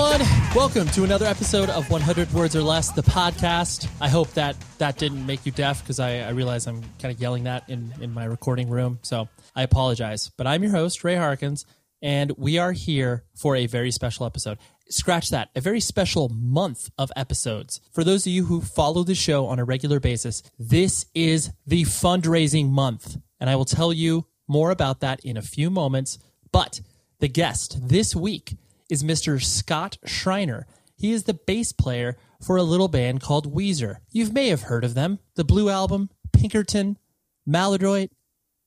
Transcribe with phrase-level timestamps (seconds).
[0.00, 0.26] Everyone?
[0.54, 3.86] Welcome to another episode of 100 Words or Less, the podcast.
[4.00, 7.20] I hope that that didn't make you deaf because I, I realize I'm kind of
[7.20, 8.98] yelling that in, in my recording room.
[9.02, 10.30] So I apologize.
[10.38, 11.66] But I'm your host, Ray Harkins,
[12.00, 14.56] and we are here for a very special episode.
[14.88, 17.82] Scratch that, a very special month of episodes.
[17.92, 21.82] For those of you who follow the show on a regular basis, this is the
[21.82, 23.18] fundraising month.
[23.38, 26.18] And I will tell you more about that in a few moments.
[26.52, 26.80] But
[27.18, 28.54] the guest this week
[28.90, 29.42] is Mr.
[29.42, 30.66] Scott Shriner.
[30.96, 33.96] He is the bass player for a little band called Weezer.
[34.10, 35.18] You may have heard of them.
[35.36, 36.98] The Blue Album, Pinkerton,
[37.46, 38.10] Maladroit,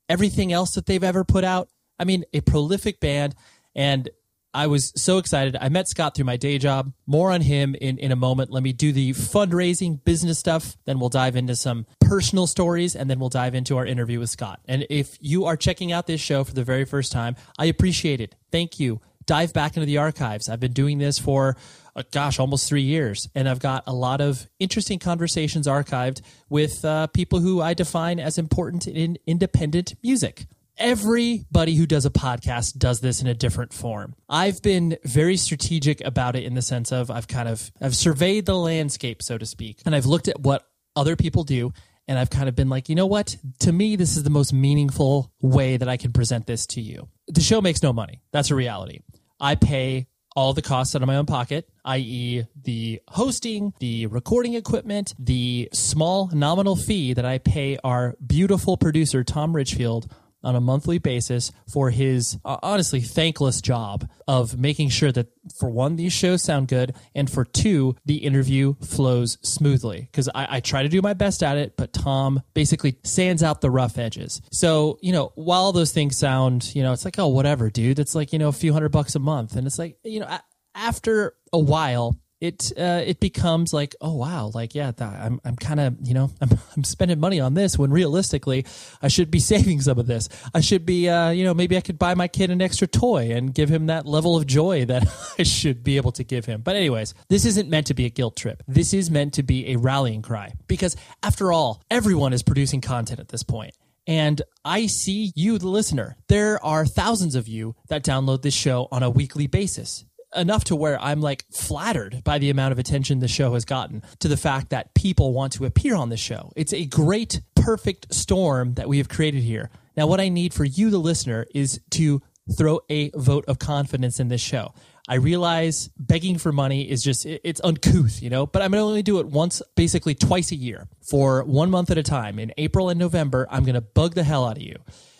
[0.09, 1.69] everything else that they've ever put out.
[1.99, 3.35] I mean, a prolific band.
[3.75, 4.09] And
[4.53, 5.57] I was so excited.
[5.59, 6.93] I met Scott through my day job.
[7.07, 8.51] More on him in, in a moment.
[8.51, 10.77] Let me do the fundraising business stuff.
[10.85, 14.29] Then we'll dive into some personal stories and then we'll dive into our interview with
[14.29, 14.59] Scott.
[14.67, 18.21] And if you are checking out this show for the very first time, I appreciate
[18.21, 18.35] it.
[18.51, 20.49] Thank you dive back into the archives.
[20.49, 21.55] I've been doing this for,
[21.95, 26.83] uh, gosh, almost three years, and I've got a lot of interesting conversations archived with
[26.85, 30.45] uh, people who I define as important in independent music.
[30.77, 34.15] Everybody who does a podcast does this in a different form.
[34.27, 38.47] I've been very strategic about it in the sense of I've kind of I've surveyed
[38.47, 41.73] the landscape, so to speak, and I've looked at what other people do
[42.07, 43.37] and I've kind of been like, you know what?
[43.59, 47.09] To me, this is the most meaningful way that I can present this to you.
[47.27, 48.21] The show makes no money.
[48.31, 48.99] That's a reality.
[49.39, 54.55] I pay all the costs out of my own pocket, i.e., the hosting, the recording
[54.55, 60.11] equipment, the small nominal fee that I pay our beautiful producer, Tom Richfield,
[60.43, 65.27] on a monthly basis for his uh, honestly thankless job of making sure that
[65.57, 70.01] for one these shows sound good and for two the interview flows smoothly.
[70.01, 73.61] Because I, I, try to do my best at it but tom basically sands out
[73.61, 74.41] the rough edges.
[74.51, 77.99] So you know while those things sound you know it's like oh whatever dude.
[77.99, 79.55] It's like you know a few hundred bucks a month.
[79.55, 80.37] And it's like you know
[80.75, 85.79] after a while it uh, it becomes like oh wow like yeah I'm I'm kind
[85.79, 88.65] of you know I'm I'm spending money on this when realistically
[89.01, 90.27] I should be saving some of this.
[90.53, 93.31] I should be uh, you know maybe I could buy my kid an extra toy
[93.31, 95.07] and give him that level of joy that
[95.39, 96.61] I should be able to give him.
[96.61, 98.61] But anyways this isn't meant to be a guilt trip.
[98.67, 103.21] This is meant to be a rallying cry because after all everyone is producing content
[103.21, 103.73] at this point.
[104.05, 106.17] And I see you, the listener.
[106.27, 110.03] There are thousands of you that download this show on a weekly basis
[110.35, 114.03] enough to where I'm like flattered by the amount of attention the show has gotten
[114.19, 116.51] to the fact that people want to appear on the show.
[116.55, 119.69] It's a great, perfect storm that we have created here.
[119.95, 122.21] Now, what I need for you, the listener, is to
[122.57, 124.73] throw a vote of confidence in this show.
[125.07, 128.85] I realize begging for money is just, it's uncouth, you know, but I'm going to
[128.85, 132.39] only do it once, basically twice a year for one month at a time.
[132.39, 134.77] In April and November, I'm going to bug the hell out of you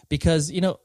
[0.08, 0.80] because, you know,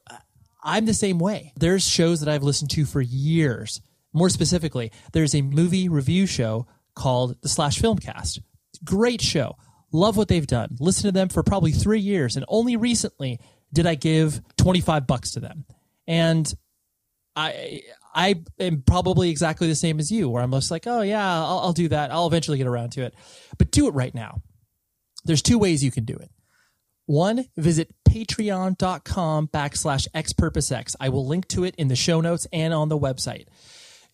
[0.61, 1.53] I'm the same way.
[1.55, 3.79] There's shows that I've listened to for years
[4.13, 8.39] more specifically, there's a movie review show called the Slash Filmcast.
[8.83, 9.55] Great show.
[9.91, 10.75] Love what they've done.
[10.79, 13.39] Listen to them for probably three years, and only recently
[13.73, 15.65] did I give 25 bucks to them.
[16.07, 16.51] And
[17.35, 17.81] I
[18.13, 21.59] I am probably exactly the same as you, where I'm just like, oh yeah, I'll,
[21.59, 22.11] I'll do that.
[22.11, 23.13] I'll eventually get around to it.
[23.57, 24.41] But do it right now.
[25.25, 26.29] There's two ways you can do it.
[27.05, 30.95] One, visit patreon.com backslash xpurposex.
[30.99, 33.45] I will link to it in the show notes and on the website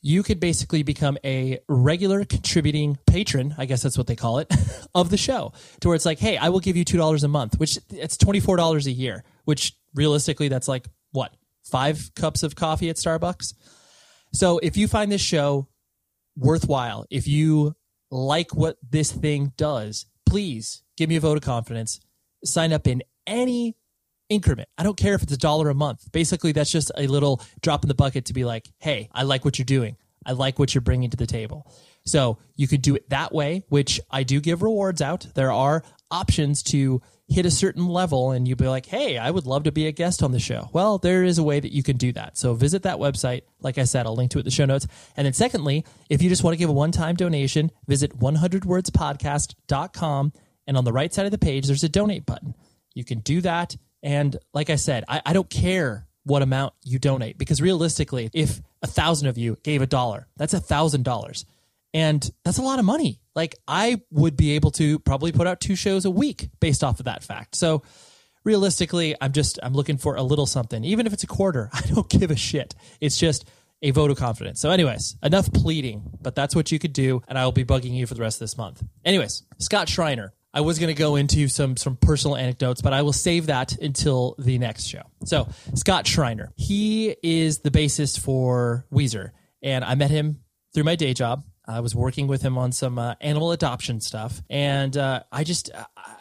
[0.06, 4.54] you could basically become a regular contributing patron, I guess that's what they call it,
[4.96, 5.52] of the show.
[5.80, 8.16] To where it's like, hey, I will give you two dollars a month, which it's
[8.16, 11.34] twenty four dollars a year, which realistically that's like what
[11.64, 13.56] five cups of coffee at Starbucks.
[14.32, 15.70] So if you find this show
[16.38, 17.76] worthwhile, if you
[18.12, 22.00] like what this thing does, please give me a vote of confidence.
[22.44, 23.76] Sign up in any
[24.30, 24.70] increment.
[24.78, 26.12] I don't care if it's a dollar a month.
[26.12, 29.46] Basically, that's just a little drop in the bucket to be like, hey, I like
[29.46, 29.98] what you're doing.
[30.26, 31.72] I like what you're bringing to the table.
[32.06, 35.28] So you could do it that way, which I do give rewards out.
[35.36, 39.48] There are options to hit a certain level and you'd be like, hey, I would
[39.48, 40.70] love to be a guest on the show.
[40.74, 42.38] Well, there is a way that you can do that.
[42.38, 43.42] So visit that website.
[43.60, 44.86] Like I said, I'll link to it in the show notes.
[45.18, 50.34] And then secondly, if you just want to give a one-time donation, visit 100wordspodcast.com.
[50.68, 52.54] And on the right side of the page, there's a donate button.
[52.94, 53.76] You can do that
[54.06, 58.62] and like I said, I, I don't care what amount you donate because realistically, if
[58.82, 61.46] a thousand of you gave a dollar, that's a thousand dollars.
[61.94, 63.20] And that's a lot of money.
[63.36, 67.00] Like I would be able to probably put out two shows a week based off
[67.00, 67.56] of that fact.
[67.56, 67.82] So
[68.44, 70.84] realistically, I'm just I'm looking for a little something.
[70.84, 72.76] Even if it's a quarter, I don't give a shit.
[73.02, 73.50] It's just
[73.82, 74.62] a vote of confidence.
[74.62, 77.94] So, anyways, enough pleading, but that's what you could do, and I will be bugging
[77.94, 78.82] you for the rest of this month.
[79.04, 83.02] Anyways, Scott Shriner, I was going to go into some some personal anecdotes, but I
[83.02, 85.02] will save that until the next show.
[85.26, 89.32] So Scott Shriner, he is the bassist for Weezer,
[89.62, 90.40] and I met him
[90.74, 91.44] through my day job.
[91.68, 95.72] I was working with him on some uh, animal adoption stuff, and uh, I just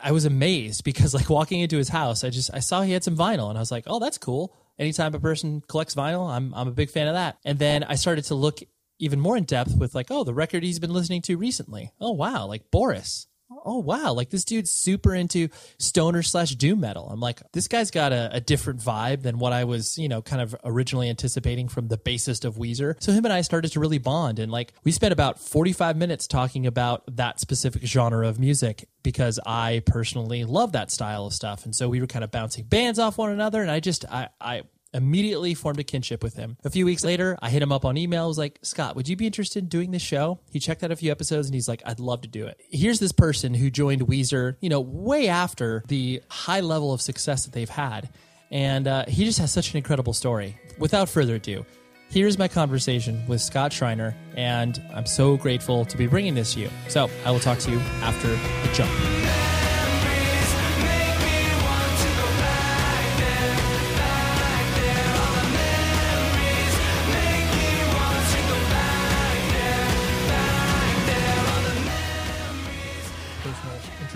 [0.03, 3.05] I was amazed because like walking into his house, I just I saw he had
[3.05, 4.57] some vinyl, and I was like, oh, that's cool.
[4.81, 7.39] Anytime a person collects vinyl, I'm I'm a big fan of that.
[7.45, 8.59] And then I started to look
[8.99, 11.93] even more in depth with like, oh, the record he's been listening to recently.
[12.01, 13.29] Oh wow, like Boris
[13.65, 15.49] oh wow, like this dude's super into
[15.79, 17.09] stoner slash doom metal.
[17.11, 20.23] I'm like, this guy's got a, a, different vibe than what I was, you know,
[20.23, 22.95] kind of originally anticipating from the bassist of Weezer.
[23.03, 26.27] So him and I started to really bond, and like we spent about 45 minutes
[26.27, 31.65] talking about that specific genre of music because I personally love that style of stuff,
[31.65, 34.29] and so we were kind of bouncing bands off one another, and I just I
[34.41, 34.63] I
[34.95, 36.57] immediately formed a kinship with him.
[36.65, 38.25] A few weeks later, I hit him up on email.
[38.25, 40.41] I was like, Scott, would you be interested in doing this show?
[40.51, 42.61] He checked out a few episodes and he's like, I'd love to do it.
[42.71, 47.45] Here's this person who joined Weezer, you know, way after the high level of success
[47.45, 48.09] that they've had.
[48.51, 50.57] And uh, he just has such an incredible story.
[50.79, 51.67] Without further ado,
[52.11, 56.61] here's my conversation with Scott Shriner, and I'm so grateful to be bringing this to
[56.61, 56.71] you.
[56.89, 59.24] So I will talk to you after the jump.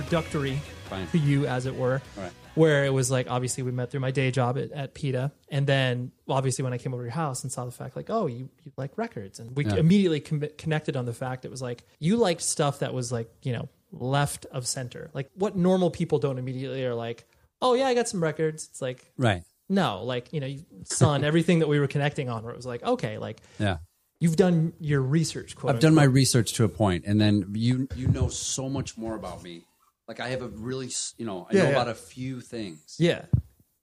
[0.09, 1.07] Introductory Fine.
[1.09, 2.01] to you, as it were.
[2.17, 2.33] Right.
[2.55, 5.31] Where it was like, obviously, we met through my day job at, at PETA.
[5.51, 8.11] And then, obviously, when I came over to your house and saw the fact, like,
[8.11, 9.39] oh, you, you like records.
[9.39, 9.77] And we yeah.
[9.77, 13.31] immediately com- connected on the fact it was like, you liked stuff that was like,
[13.43, 15.11] you know, left of center.
[15.13, 17.27] Like, what normal people don't immediately are like,
[17.63, 18.69] oh, yeah, I got some records.
[18.71, 19.43] It's like, right.
[19.69, 22.83] No, like, you know, son, everything that we were connecting on, where it was like,
[22.83, 23.79] okay, like, yeah
[24.21, 25.83] you've done your research quote i've unquote.
[25.83, 29.45] done my research to a point and then you you know so much more about
[29.45, 29.65] me
[30.09, 31.75] like I have a really, you know, I Yeah, know yeah.
[31.77, 32.97] about a few things.
[32.99, 33.27] Yeah.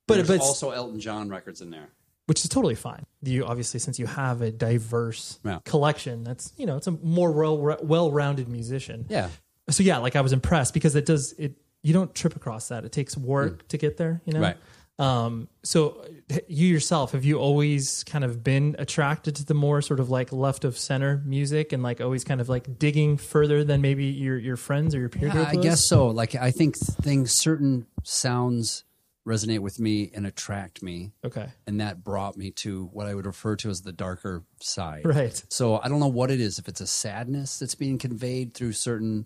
[0.07, 1.89] But There's but also Elton John records in there.
[2.25, 3.05] which is totally fine.
[3.21, 5.59] You obviously since you have a diverse Yeah.
[5.65, 9.05] collection, that's you know it's a more well well rounded musician.
[9.09, 9.29] Yeah,
[9.69, 11.55] So yeah, like I was impressed because it does it.
[11.83, 12.83] You don't trip across that.
[12.83, 13.67] It takes work mm.
[13.69, 14.21] to get there.
[14.25, 14.41] You know.
[14.41, 14.57] Right.
[14.97, 16.05] Um, so
[16.47, 20.31] you yourself, have you always kind of been attracted to the more sort of like
[20.31, 24.37] left of center music and like always kind of like digging further than maybe your,
[24.37, 25.47] your friends or your peer yeah, group?
[25.49, 26.07] I guess so.
[26.07, 28.85] Like, I think things, certain sounds
[29.27, 31.11] resonate with me and attract me.
[31.25, 31.47] Okay.
[31.67, 35.01] And that brought me to what I would refer to as the darker side.
[35.03, 35.43] Right.
[35.49, 38.73] So I don't know what it is, if it's a sadness that's being conveyed through
[38.73, 39.25] certain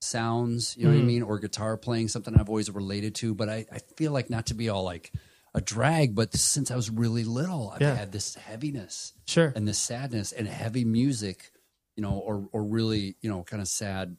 [0.00, 0.92] sounds, you know mm.
[0.92, 1.06] what I mm-hmm.
[1.06, 3.34] mean, or guitar playing, something I've always related to.
[3.34, 5.12] But I, I feel like not to be all like
[5.54, 7.94] a drag, but since I was really little, I've yeah.
[7.94, 11.52] had this heaviness, sure, and this sadness and heavy music,
[11.96, 14.16] you know, or or really, you know, kind of sad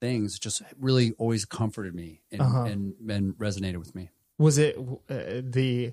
[0.00, 2.62] things, just really always comforted me and uh-huh.
[2.62, 4.10] and, and resonated with me.
[4.38, 5.92] Was it uh, the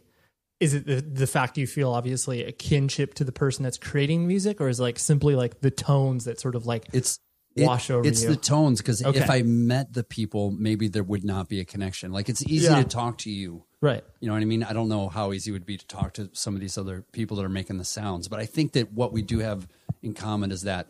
[0.60, 4.26] is it the, the fact you feel obviously a kinship to the person that's creating
[4.26, 7.20] music or is it like simply like the tones that sort of like it's
[7.66, 8.30] wash over it's you.
[8.30, 9.20] the tones because okay.
[9.20, 12.12] if I met the people, maybe there would not be a connection.
[12.12, 12.84] Like it's easy yeah.
[12.84, 14.04] to talk to you, right?
[14.20, 14.64] You know what I mean?
[14.64, 17.04] I don't know how easy it would be to talk to some of these other
[17.12, 19.68] people that are making the sounds, but I think that what we do have
[20.02, 20.88] in common is that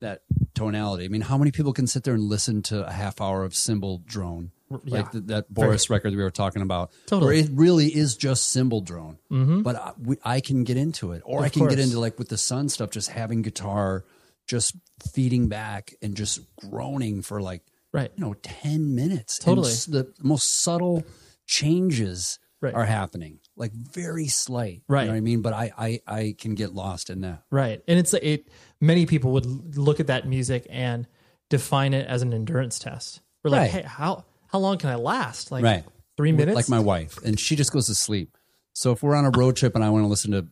[0.00, 0.22] that
[0.54, 1.04] tonality.
[1.04, 3.54] I mean, how many people can sit there and listen to a half hour of
[3.54, 4.50] cymbal drone?
[4.84, 4.98] Yeah.
[4.98, 5.96] Like the, that Boris Very.
[5.96, 7.36] record that we were talking about, totally.
[7.36, 9.18] where it really is just cymbal drone.
[9.30, 9.62] Mm-hmm.
[9.62, 11.74] But I, we, I, can get into it, or of I can course.
[11.74, 14.04] get into like with the Sunn stuff, just having guitar
[14.46, 14.76] just
[15.12, 17.62] feeding back and just groaning for like
[17.92, 18.10] right.
[18.16, 19.38] you know 10 minutes.
[19.38, 19.70] Totally.
[19.70, 21.04] and the most subtle
[21.46, 22.74] changes right.
[22.74, 24.82] are happening like very slight.
[24.88, 25.42] Right you know what i mean?
[25.42, 27.42] But I, I i can get lost in that.
[27.50, 27.82] Right.
[27.88, 28.48] And it's it
[28.80, 31.06] many people would look at that music and
[31.48, 33.20] define it as an endurance test.
[33.42, 33.70] We're like right.
[33.70, 35.50] hey how how long can i last?
[35.50, 35.84] Like right.
[36.16, 36.56] three minutes?
[36.56, 38.36] like my wife and she just goes to sleep.
[38.74, 40.46] So if we're on a road trip and i want to listen to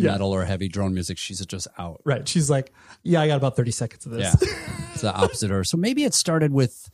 [0.00, 0.12] yeah.
[0.12, 2.00] metal or heavy drone music, she's just out.
[2.04, 2.26] Right.
[2.26, 4.34] She's like, yeah, I got about 30 seconds of this.
[4.40, 4.48] Yeah.
[4.92, 5.64] it's the opposite of her.
[5.64, 6.90] So maybe it started with,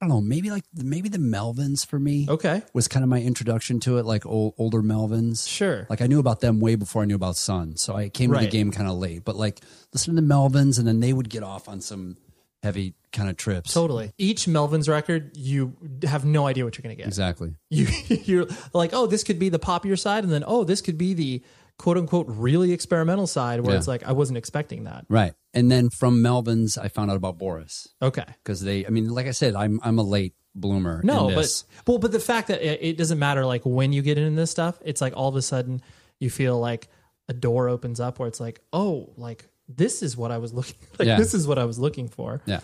[0.00, 2.26] I don't know, maybe like maybe the Melvins for me.
[2.28, 2.62] Okay.
[2.74, 5.48] Was kind of my introduction to it, like old, older Melvins.
[5.48, 5.86] Sure.
[5.88, 7.76] Like I knew about them way before I knew about Sunn.
[7.76, 8.40] So I came right.
[8.40, 9.24] to the game kind of late.
[9.24, 9.60] But like
[9.92, 12.16] listening to Melvins and then they would get off on some
[12.62, 13.74] heavy kind of trips.
[13.74, 14.12] Totally.
[14.18, 17.06] Each Melvins record, you have no idea what you're going to get.
[17.08, 17.54] Exactly.
[17.70, 20.98] You you're like, oh, this could be the popular side, and then oh, this could
[20.98, 21.42] be the
[21.82, 23.78] quote unquote really experimental side where yeah.
[23.78, 25.04] it's like I wasn't expecting that.
[25.08, 25.34] Right.
[25.52, 27.88] And then from Melvins I found out about Boris.
[28.00, 28.24] Okay.
[28.44, 31.00] Because they I mean, like I said, I'm I'm a late bloomer.
[31.02, 34.16] No, but well, but the fact that it, it doesn't matter like when you get
[34.16, 35.82] into this stuff, it's like all of a sudden
[36.20, 36.86] you feel like
[37.28, 40.76] a door opens up where it's like, oh, like this is what I was looking
[41.00, 41.16] like yeah.
[41.16, 42.42] this is what I was looking for.
[42.46, 42.60] Yeah.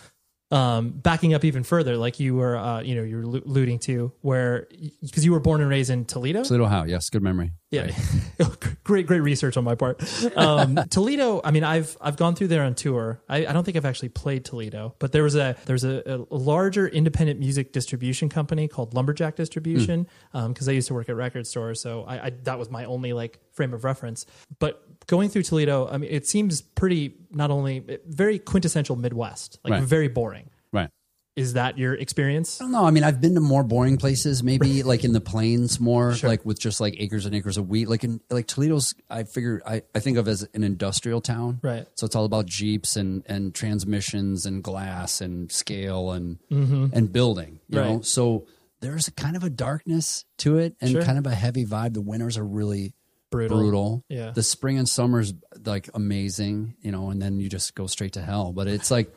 [0.51, 4.67] Um, backing up even further, like you were, uh, you know, you're alluding to, where
[5.01, 6.43] because you were born and raised in Toledo.
[6.43, 6.83] Toledo How?
[6.83, 7.51] Yes, good memory.
[7.71, 7.91] Yeah,
[8.83, 10.01] great, great research on my part.
[10.35, 11.39] Um, Toledo.
[11.43, 13.21] I mean, I've I've gone through there on tour.
[13.29, 16.35] I, I don't think I've actually played Toledo, but there was a there's a, a
[16.35, 21.45] larger independent music distribution company called Lumberjack Distribution because I used to work at record
[21.45, 24.25] stores, so I, I that was my only like frame of reference.
[24.57, 29.71] But going through Toledo, I mean, it seems pretty not only very quintessential Midwest, like
[29.71, 29.83] Right.
[29.83, 30.49] very boring.
[30.71, 30.89] Right.
[31.35, 32.59] Is that your experience?
[32.61, 32.85] I don't know.
[32.85, 36.45] I mean, I've been to more boring places, maybe like in the plains more, like
[36.45, 37.87] with just like acres and acres of wheat.
[37.89, 41.59] Like in like Toledo's, I figure I, I think of as an industrial town.
[41.63, 41.87] Right.
[41.95, 46.87] So it's all about Jeeps and, and transmissions and glass and scale and Mm-hmm.
[46.93, 47.59] and building.
[47.69, 47.93] You know?
[47.95, 48.05] Right.
[48.05, 48.45] So
[48.81, 51.01] there's a kind of a darkness to it and Sure.
[51.03, 51.93] kind of a heavy vibe.
[51.93, 52.93] The winters are really
[53.31, 53.57] Brutal.
[53.59, 54.05] brutal.
[54.09, 54.31] Yeah.
[54.31, 55.33] The spring and summer's
[55.65, 58.53] like amazing, you know, and then you just go straight to hell.
[58.53, 59.13] But it's like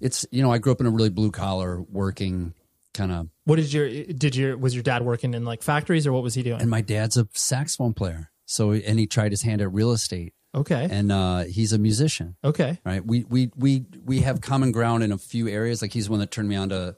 [0.00, 2.54] it's you know, I grew up in a really blue collar working
[2.94, 6.12] kind of What did your did your was your dad working in like factories or
[6.12, 6.60] what was he doing?
[6.60, 8.30] and my dad's a saxophone player.
[8.44, 12.36] So and he tried his hand at real estate okay, and uh he's a musician.
[12.44, 13.04] okay, Right.
[13.06, 15.80] We we we we have common ground in a few areas.
[15.80, 16.96] Like he's one that turned me on to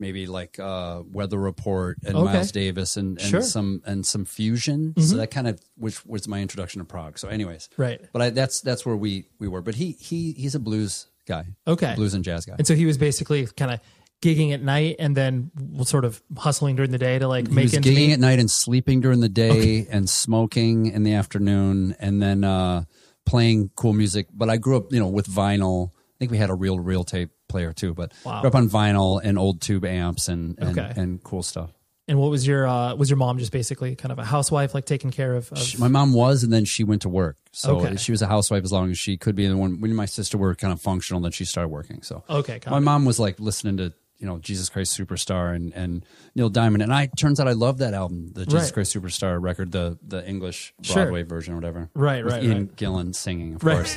[0.00, 2.24] maybe like uh Weather Report and Okay.
[2.32, 3.40] Miles Davis and, and Sure.
[3.40, 3.46] Mm-hmm.
[3.48, 4.94] some and some fusion.
[5.00, 7.18] So that kind of which was my introduction to prog.
[7.18, 7.68] So anyways.
[7.76, 9.62] right, But I, that's that's where we we were.
[9.62, 11.46] But he he he's a blues guy.
[11.66, 11.94] okay.
[11.94, 12.54] Blues and jazz guy.
[12.58, 13.80] And so he was basically kind of
[14.22, 15.50] gigging at night and then
[15.84, 18.12] sort of hustling during the day to like He make was gigging meet.
[18.14, 22.84] at night and sleeping during the day and smoking in the afternoon and then uh,
[23.26, 24.28] playing cool music.
[24.32, 25.90] But I grew up, you know, with vinyl.
[25.90, 28.40] I think we had a real real tape player too, but Wow.
[28.40, 30.92] grew up on vinyl and old tube amps and and, Okay.
[31.00, 31.70] and cool stuff.
[32.06, 34.84] And what was your uh, was your mom just basically kind of a housewife, like
[34.84, 35.50] taking care of?
[35.52, 37.36] of She- my mom was, and then she went to work.
[37.52, 37.96] So Okay.
[37.96, 39.46] she was a housewife as long as she could be.
[39.46, 42.02] And when when my sister were kind of functional, then she started working.
[42.02, 42.80] So okay, my it.
[42.90, 43.86] mom was like listening to
[44.20, 47.78] you know Jesus Christ Superstar and and Neil Diamond, and I turns out I love
[47.78, 48.74] that album, the Jesus Right.
[48.74, 50.94] Christ Superstar record, the the English Sure.
[51.04, 51.88] Broadway version or whatever.
[51.94, 52.76] Right, right, Ian right.
[52.76, 53.76] Gillan singing, of Right.
[53.76, 53.96] course,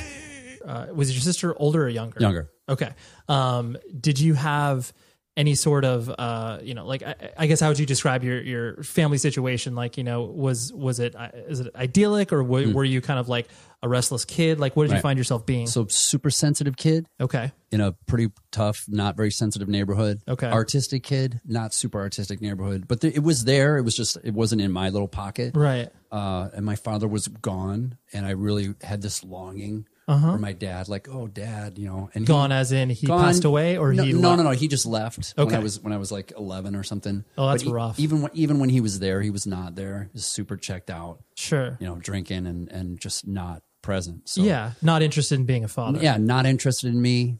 [0.64, 2.20] uh, was your sister older or younger?
[2.20, 2.50] younger.
[2.68, 2.90] Okay.
[3.28, 4.92] Um, did you have
[5.36, 8.40] any sort of uh, you know, like I, I guess how would you describe your
[8.42, 9.74] your family situation?
[9.76, 13.28] Like, you know, was was it uh, it idyllic or w- were you kind of
[13.28, 13.48] like
[13.80, 14.58] a restless kid?
[14.58, 15.02] Like, what did you Hmm.
[15.02, 15.68] Find yourself being?
[15.68, 17.52] So super sensitive kid okay.
[17.70, 20.20] in a pretty tough, not very sensitive neighborhood.
[20.26, 20.48] Okay.
[20.50, 23.76] artistic kid, not super artistic neighborhood, but th- it was there.
[23.78, 25.56] It was just it wasn't in my little pocket.
[25.56, 25.88] Right.
[26.10, 30.88] uh, and my father was gone, and I really had this longing for my dad,
[30.88, 32.40] like, oh, dad, you know, and he- Uh-huh.
[32.42, 34.38] Gone as in he gone- passed away or no, he no, left?
[34.38, 37.24] no, no, he just left when I was when I was like eleven or something.
[37.36, 38.00] Oh, that's But rough.
[38.00, 40.04] Even when even when he was there, he was not there.
[40.12, 41.76] He was super checked out, Sure.
[41.80, 44.28] you know, drinking and and just not present.
[44.28, 44.72] So Yeah.
[44.82, 46.00] Not interested in being a father.
[46.02, 47.38] yeah, not interested in me.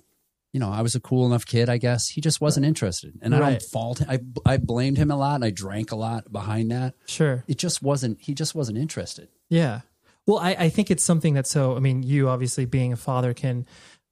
[0.54, 2.08] You know, I was a cool enough kid, I guess.
[2.08, 3.98] He just wasn't interested, and I don't fault.
[4.00, 4.08] him.
[4.46, 6.94] I I blamed him a lot, and I drank a lot behind that.
[7.06, 7.44] Sure.
[7.46, 8.18] It just wasn't.
[8.20, 9.28] He just wasn't interested.
[9.50, 9.80] Yeah.
[10.28, 13.32] Well, I, I think it's something that's so, I mean, you obviously being a father
[13.32, 13.64] can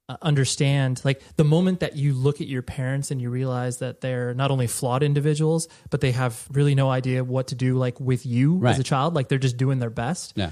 [0.09, 4.01] uh, understand like the moment that you look at your parents and you realize that
[4.01, 7.99] they're not only flawed individuals, but they have really no idea what to do like
[7.99, 9.13] with you as a child.
[9.13, 10.33] Like they're just doing their best.
[10.35, 10.49] Yeah.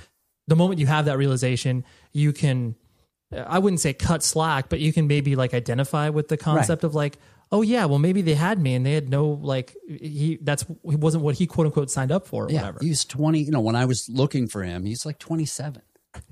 [0.47, 2.75] The moment you have that realization, you can,
[3.35, 6.95] I wouldn't say cut slack, but you can maybe like identify with the concept of
[6.95, 7.17] like,
[7.51, 10.95] oh yeah, well maybe they had me and they had no like he that's he
[10.95, 12.79] wasn't what he quote unquote signed up for or Yeah, whatever.
[12.81, 13.39] he was 20.
[13.39, 15.81] You know, when I was looking for him, he's like 27,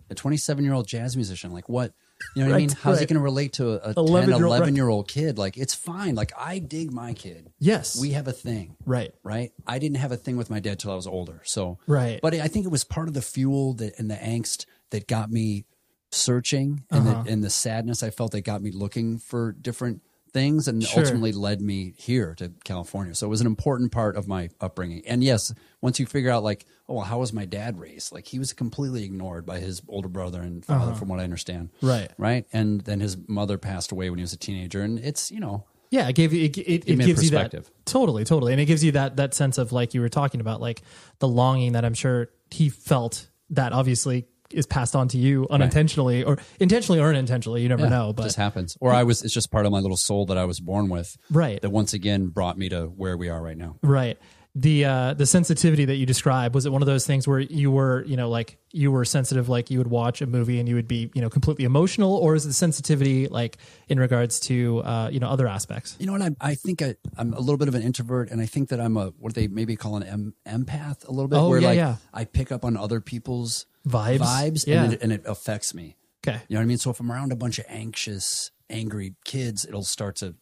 [0.09, 1.51] a 27 year old jazz musician.
[1.51, 1.93] Like, what?
[2.35, 2.69] You know what I mean?
[2.69, 3.09] How's he right.
[3.09, 5.37] going to relate to a, a 10, 11-year-old, 11 year old kid?
[5.37, 6.15] Like, it's fine.
[6.15, 7.51] Like, I dig my kid.
[7.59, 7.99] yes.
[7.99, 9.13] We have a thing, right.
[9.23, 9.51] right?
[9.67, 11.41] I didn't have a thing with my dad till I was older.
[11.43, 12.21] So, Right.
[12.21, 15.31] But I think it was part of the fuel that and the angst that got
[15.31, 15.65] me
[16.13, 17.23] searching and, Uh-huh.
[17.23, 20.01] the, and the sadness I felt that got me looking for different
[20.31, 21.03] things and Sure.
[21.03, 23.13] ultimately led me here to California.
[23.13, 25.03] So it was an important part of my upbringing.
[25.05, 28.11] And yes, once you figure out like, oh, well, how was my dad raised?
[28.11, 31.69] Like he was completely ignored by his older brother and father, from what I understand.
[31.83, 31.87] Uh-huh.
[31.93, 32.11] Right.
[32.17, 32.45] Right.
[32.51, 34.81] And then his mother passed away when he was a teenager.
[34.81, 37.69] And it's, you know, Yeah, it gave you it, it, it gives you that perspective.
[37.85, 40.59] totally, totally, and it gives you that that sense of like you were talking about,
[40.61, 40.81] like
[41.19, 46.23] the longing that I'm sure he felt that obviously is passed on to you unintentionally
[46.23, 47.61] or intentionally or unintentionally.
[47.61, 48.77] You never yeah, know, it but just happens.
[48.79, 51.17] Or I was, it's just part of my little soul that I was born with.
[51.29, 51.61] Right.
[51.61, 53.77] That once again brought me to where we are right now.
[53.81, 54.17] right.
[54.55, 57.71] The uh, the sensitivity that you described was it one of those things where you
[57.71, 60.75] were you know like you were sensitive like you would watch a movie and you
[60.75, 63.57] would be you know completely emotional or is the sensitivity like
[63.87, 65.95] in regards to uh, you know other aspects?
[65.99, 66.21] You know what?
[66.21, 68.79] I, I think I, I'm a little bit of an introvert, and I think that
[68.79, 71.67] I'm a what they maybe call an em, empath a little bit, Oh, where yeah,
[71.67, 71.95] like yeah.
[72.13, 74.19] I pick up on other people's Vibes?
[74.19, 74.83] vibes, Yeah.
[74.83, 75.97] and, it, and it affects me.
[76.25, 76.77] Okay, You know what I mean?
[76.77, 80.35] So if I'm around a bunch of anxious, angry kids, it'll start to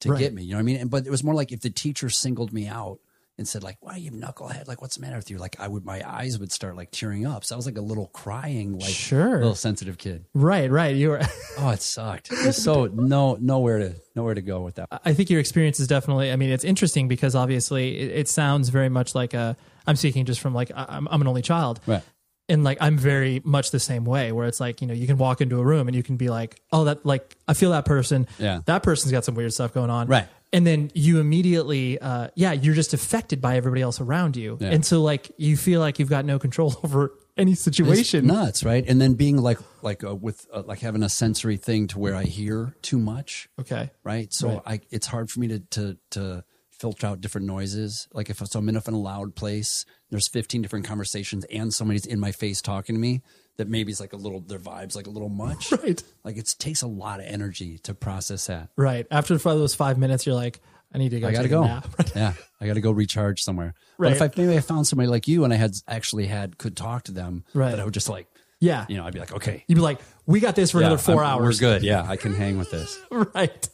[0.00, 0.18] to Right.
[0.18, 0.42] get me.
[0.44, 0.76] You know what I mean?
[0.76, 2.98] And, but it was more like if the teacher singled me out
[3.38, 4.68] and said like, "Why you knucklehead?
[4.68, 7.26] Like, what's the matter with you?" Like, I would my eyes would start like tearing
[7.26, 7.44] up.
[7.44, 9.38] So I was like a little crying, like Sure.
[9.38, 10.26] little sensitive kid.
[10.34, 10.94] Right, right.
[10.94, 11.20] You were.
[11.58, 12.32] Oh, it sucked.
[12.32, 14.88] It so no nowhere to nowhere to go with that.
[15.04, 16.30] I think your experience is definitely.
[16.32, 19.56] I mean, it's interesting because obviously it, it sounds very much like a.
[19.86, 22.02] I'm speaking just from like I'm, I'm an only child, Right.
[22.48, 24.32] And like I'm very much the same way.
[24.32, 26.28] Where it's like you know you can walk into a room and you can be
[26.28, 28.26] like, oh that like I feel that person.
[28.38, 28.60] Yeah.
[28.66, 30.06] that person's got some weird stuff going on.
[30.08, 30.28] Right.
[30.52, 34.70] And then you immediately, uh, yeah, you're just affected by everybody else around you, Yeah.
[34.70, 38.28] and so like you feel like you've got no control over any It's situation.
[38.28, 38.84] nuts, right?
[38.86, 42.14] And then being like like uh, with uh, like having a sensory thing to where
[42.14, 43.90] I hear too much, okay.
[44.04, 44.32] right?
[44.32, 44.62] So Right.
[44.64, 46.44] I it's hard for me to to to
[46.84, 48.06] filter out different noises.
[48.12, 51.72] Like if so I'm in a, in a loud place, there's 15 different conversations, and
[51.72, 53.22] somebody's in my face talking to me.
[53.56, 55.72] That maybe is like a little their vibes like a little much.
[55.84, 56.02] Right.
[56.24, 58.68] Like it takes a lot of energy to process that.
[58.76, 59.06] Right.
[59.10, 60.60] After those five minutes, you're like,
[60.92, 61.28] I need to go.
[61.28, 61.64] I gotta go.
[62.14, 63.72] yeah, I gotta go recharge somewhere.
[63.96, 64.08] Right.
[64.10, 66.76] But if I maybe I found somebody like you and I had actually had could
[66.76, 67.70] talk to them, Right.
[67.70, 68.26] that I would just like,
[68.64, 68.86] yeah.
[68.88, 71.02] you know, I'd be like, okay, You'd be like, we got this for yeah, another
[71.02, 71.60] 4 I'm- hours.
[71.60, 71.82] We're good.
[71.82, 72.98] Yeah, I can hang with this.
[73.10, 73.68] right.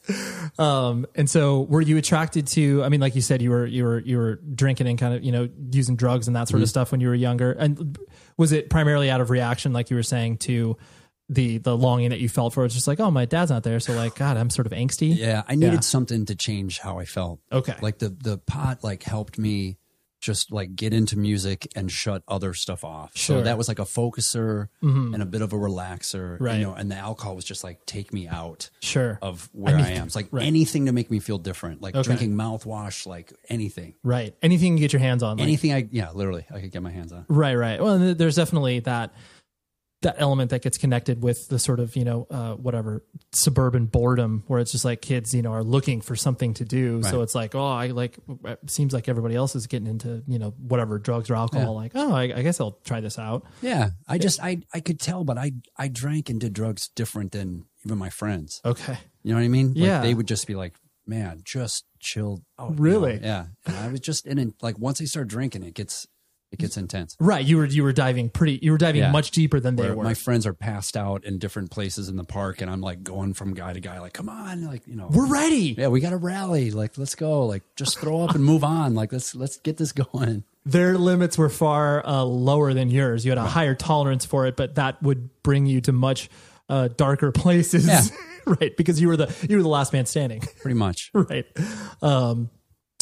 [0.58, 3.84] Um, and so were you attracted to, I mean, like you said, you were, you
[3.84, 6.64] were, you were drinking and kind of, you know, using drugs and that sort of
[6.66, 6.70] Mm-hmm.
[6.70, 7.52] stuff when you were younger.
[7.52, 7.96] And
[8.36, 10.76] was it primarily out of reaction, like you were saying to
[11.28, 12.64] the, the longing that you felt for?
[12.64, 13.78] It's just like, oh, my dad's not there.
[13.80, 15.16] So like, God, I'm sort of angsty.
[15.16, 15.80] Yeah, I needed Yeah.
[15.80, 17.38] something to change how I felt.
[17.52, 17.74] Okay.
[17.80, 19.78] Like the the pot like helped me
[20.20, 23.12] just like get into music and shut other stuff off.
[23.16, 23.36] Sure.
[23.36, 23.40] Mm-hmm.
[23.40, 26.36] So that was like a focuser and a bit of a relaxer.
[26.38, 26.58] Right.
[26.58, 29.18] You know, and the alcohol was just like take me out Sure.
[29.22, 30.06] of where I, am.
[30.06, 30.44] It's like right.
[30.46, 31.80] anything to make me feel different.
[31.82, 32.02] Like Okay.
[32.06, 33.94] drinking mouthwash, like anything.
[34.02, 34.34] right.
[34.42, 35.38] Anything you can get your hands on.
[35.38, 37.24] Like, Anything I yeah, literally I could get my hands on.
[37.28, 37.80] Right, right.
[37.82, 39.14] Well, there's definitely that
[40.02, 44.44] that element that gets connected with the sort of you know uh, whatever suburban boredom,
[44.46, 47.02] where it's just like kids you know are looking for something to do.
[47.02, 48.18] So it's like, oh, I like.
[48.44, 51.74] It seems like everybody else is getting into you know whatever drugs or alcohol.
[51.74, 51.80] Yeah.
[51.80, 53.44] Like, oh, I, I guess I'll try this out.
[53.62, 53.90] Yeah.
[54.08, 57.66] I just I I could tell, but I I drank and did drugs different than
[57.84, 58.60] even my friends.
[58.64, 59.68] Okay, You know what I mean?
[59.68, 60.02] Like, Yeah.
[60.02, 60.74] They would just be like,
[61.06, 62.74] man, just chill you know?
[62.76, 63.18] Really?
[63.22, 63.46] Yeah.
[63.66, 64.54] And I was just in it.
[64.62, 66.06] Like once I start drinking, it gets,
[66.52, 67.16] it gets intense.
[67.20, 67.44] right.
[67.44, 68.58] You were you were diving pretty.
[68.62, 69.10] You were diving Yeah.
[69.12, 70.04] much deeper than they Where were.
[70.04, 73.34] my friends are passed out in different places in the park and I'm like going
[73.34, 74.64] from guy to guy, like, come on.
[74.64, 75.76] Like, you know, we're ready.
[75.78, 76.70] yeah, we got to rally.
[76.72, 77.46] Like, let's go.
[77.46, 78.94] Like, just throw up and move on.
[78.94, 80.42] Like, let's, let's get this going.
[80.66, 83.24] Their limits were far uh, lower than yours.
[83.24, 86.28] You had a higher tolerance for it, but that would bring you to much
[86.68, 87.86] uh, darker places.
[87.86, 88.02] Yeah.
[88.46, 90.40] right, because you were the you were the last man standing.
[90.60, 91.10] Pretty much.
[91.14, 91.46] right.
[92.02, 92.50] Um,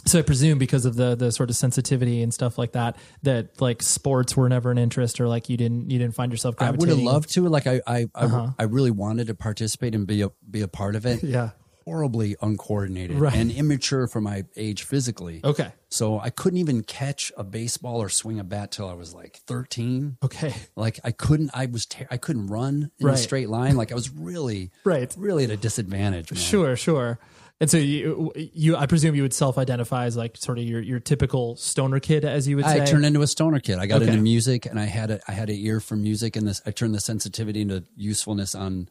[0.09, 3.61] so I presume because of the the sort of sensitivity and stuff like that, that
[3.61, 6.71] like sports were never an interest, or like you didn't you didn't find yourself I
[6.71, 7.05] would gravitating.
[7.07, 7.49] have loved to.
[7.49, 8.49] Like, I, I, I, Uh-huh.
[8.59, 11.23] I really wanted to participate and be a, be a part of it.
[11.29, 11.51] Yeah.
[11.85, 13.35] Horribly uncoordinated Right.
[13.35, 15.41] and immature for my age physically.
[15.43, 15.73] Okay.
[15.89, 19.39] So I couldn't even catch a baseball or swing a bat till I was like
[19.47, 20.19] 13.
[20.23, 20.53] Okay.
[20.77, 23.77] Like I couldn't, I was, ter- I couldn't run in a straight line.
[23.79, 25.15] Like I was really, Right.
[25.17, 26.31] really at a disadvantage.
[26.31, 26.39] Man.
[26.39, 26.77] Sure.
[26.77, 27.19] Sure.
[27.61, 31.01] And so you, you, I presume you would self-identify as like sort of your, your
[31.01, 32.81] typical stoner kid, as you would say.
[32.83, 33.79] I turned into a stoner kid.
[33.79, 34.11] I got Okay.
[34.13, 36.71] into music and I had a, I had an ear for music and this, I
[36.71, 38.89] turned the sensitivity into usefulness on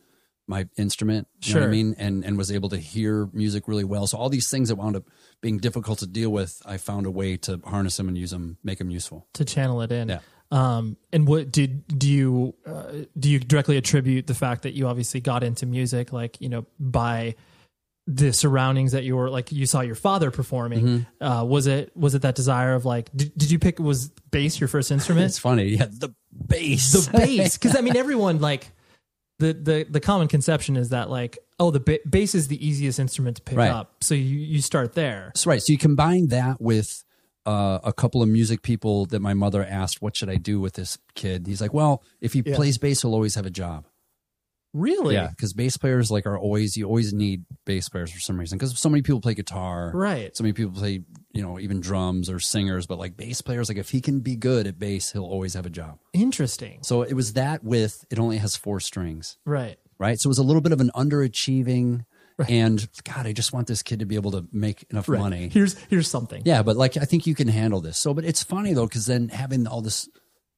[0.48, 1.28] my instrument.
[1.44, 1.70] You know what Sure.
[1.70, 1.96] I mean?
[1.98, 4.06] And, and was able to hear music really well.
[4.06, 5.04] So all these things that wound up
[5.42, 8.58] being difficult to deal with, I found a way to harness them and use them,
[8.66, 9.28] make them useful.
[9.36, 10.10] to channel it in.
[10.10, 10.20] Yeah.
[10.52, 14.88] Um, and what did do you uh, do you directly attribute the fact that you
[14.88, 17.36] obviously got into music, like you know, by
[18.10, 20.86] the surroundings that you were like you saw your father performing?
[20.86, 21.24] Mm-hmm.
[21.24, 24.60] Uh, was it was it that desire of like did, did you pick was bass
[24.60, 25.26] your first instrument?
[25.26, 25.66] It's funny.
[25.66, 25.88] Yeah.
[25.90, 26.14] The
[26.48, 26.94] bass.
[26.94, 28.72] the bass because I mean everyone like
[29.40, 32.98] the the the common conception is that like oh the ba- bass is the easiest
[32.98, 33.70] instrument to pick Right.
[33.72, 35.32] up, so you you start there.
[35.34, 35.62] That's right.
[35.62, 37.04] So you combine that with
[37.46, 40.74] uh, a couple of music people that my mother asked, "What should I do with
[40.74, 42.56] this kid?" He's like, "Well, if he Yeah.
[42.56, 43.86] plays bass, he'll always have a job."
[44.74, 45.16] Really?
[45.16, 48.58] Yeah, because bass players like are always you always need bass players for some reason.
[48.58, 50.36] Because so many people play guitar, Right.
[50.36, 51.02] So many people play
[51.34, 54.36] you know even drums or singers, but like bass players, like if he can be
[54.36, 56.00] good at bass, he'll always have a job.
[56.14, 56.80] Interesting.
[56.84, 59.78] So it was that with it only has four strings, Right.
[60.00, 60.20] right?
[60.20, 62.06] So it was a little bit of an underachieving.
[62.48, 65.20] And God, I just want this kid to be able to make enough Right.
[65.20, 65.50] money.
[65.52, 66.44] Here's here's something.
[66.46, 67.98] Yeah, but like I think you can handle this.
[67.98, 70.08] So, but it's funny though because then having all this,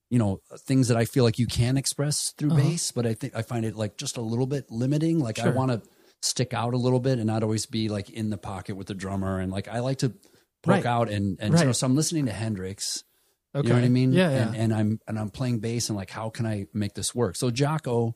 [0.10, 2.62] you know, things that I feel like you can express through Uh-huh.
[2.62, 5.20] bass, but I think I find it like just a little bit limiting.
[5.20, 5.82] Like I want to
[6.22, 8.94] stick out a little bit and not always be like in the pocket with the
[8.96, 9.40] drummer.
[9.40, 10.20] And like I like to poke
[10.68, 10.86] Right.
[10.86, 11.64] out and and Right.
[11.64, 13.04] so, so I'm listening to Hendrix.
[13.56, 13.68] Okay.
[13.68, 14.12] You know what I mean?
[14.14, 14.48] Yeah, yeah.
[14.48, 17.36] And, and I'm and I'm playing bass and like how can I make this work?
[17.36, 18.14] So Jaco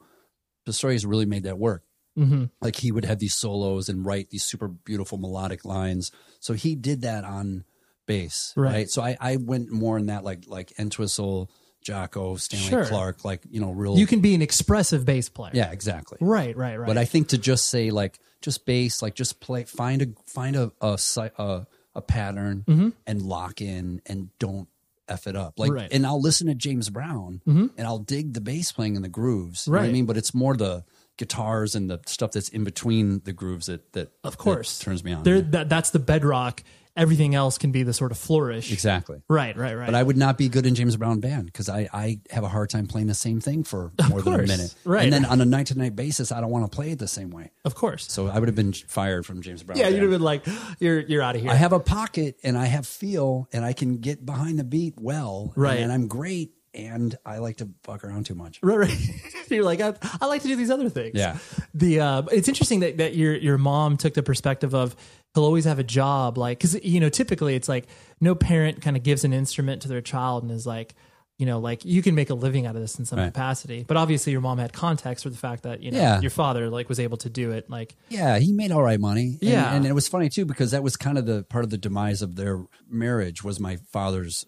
[0.66, 1.84] Pastorius really made that work.
[2.18, 2.46] Mm-hmm.
[2.62, 6.12] Like he would have these solos and write these super beautiful melodic lines.
[6.40, 7.64] So he did that on
[8.06, 8.74] bass, Right.
[8.74, 8.90] right?
[8.90, 11.50] So I, I went more in that like like Entwistle,
[11.84, 12.86] Jaco, Stanley Sure.
[12.86, 13.98] Clarke, like you know, real.
[13.98, 15.52] You can be an expressive bass player.
[15.54, 16.18] yeah, exactly.
[16.22, 16.88] Right, right, right.
[16.88, 20.56] But I think to just say like just bass, like just play, find a find
[20.56, 21.66] a a si- a,
[21.96, 24.68] a pattern and lock in and don't
[25.08, 25.60] f it up.
[25.60, 25.76] Like, Mm-hmm.
[25.76, 25.86] Right.
[25.90, 25.96] Mm-hmm.
[25.98, 29.68] and I'll listen to James Brown and I'll dig the bass playing and the grooves.
[29.68, 29.94] You know what I Right.
[29.94, 30.06] mean?
[30.06, 30.86] But it's more the
[31.18, 35.04] guitars and the stuff that's in between the grooves that that of course that turns
[35.04, 35.24] me on.
[35.24, 36.64] There, that, that's the bedrock.
[36.96, 38.72] Everything else can be the sort of flourish.
[38.72, 39.22] exactly.
[39.28, 39.88] Right, right, right.
[39.88, 42.48] But I would not be good in James Brown band because I, I have a
[42.48, 44.76] hard time playing the same thing for more than a minute.
[44.86, 45.04] Right.
[45.04, 47.08] And then on a night to night basis, I don't want to play it the
[47.08, 47.50] same way.
[47.66, 48.12] of course.
[48.12, 49.78] So I would have been fired from James Brown.
[49.78, 49.96] yeah, band.
[49.96, 50.46] you'd have been like,
[50.80, 53.74] "You're you're out of here." I have a pocket and I have feel and I
[53.74, 55.52] can get behind the beat well.
[55.56, 55.80] Right.
[55.80, 58.60] And I'm great and I like to fuck around too much.
[58.64, 59.00] Right, right.
[59.50, 61.16] You're like, I, I like to do these other things.
[61.16, 61.38] Yeah.
[61.74, 64.96] The uh, it's interesting that, that your your mom took the perspective of
[65.36, 67.88] he'll always have a job, like because you know typically it's like
[68.22, 70.96] no parent kind of gives an instrument to their child and is like,
[71.38, 73.26] you know, like you can make a living out of this in some Right.
[73.34, 73.84] capacity.
[73.88, 76.22] But obviously your mom had context for the fact that you know Yeah.
[76.22, 77.70] your father like was able to do it.
[77.70, 79.38] Like, Yeah, he made all right money.
[79.42, 79.74] And, Yeah.
[79.74, 82.22] and it was funny too because that was kind of the part of the demise
[82.22, 84.46] of their marriage was my father's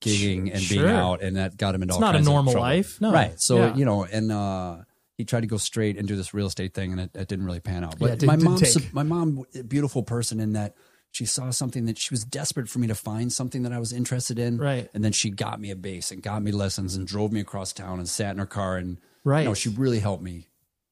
[0.00, 0.82] gigging and Sure.
[0.84, 3.00] being out, and that got him into It's all not a normal life.
[3.00, 3.12] No.
[3.12, 3.38] right?
[3.40, 3.76] So Yeah.
[3.76, 4.76] you know, and uh,
[5.16, 7.44] he tried to go straight and do this real estate thing, and it, it didn't
[7.44, 7.98] really pan out.
[7.98, 8.92] But Yeah, my take.
[8.94, 10.74] my mom, beautiful person in that.
[11.12, 13.92] She saw something that she was desperate for me to find something that I was
[13.92, 14.58] interested in.
[14.58, 14.88] Right.
[14.94, 17.72] And then she got me a bass and got me lessons and drove me across
[17.72, 19.40] town and sat in her car and Right.
[19.40, 20.46] You know, she really helped me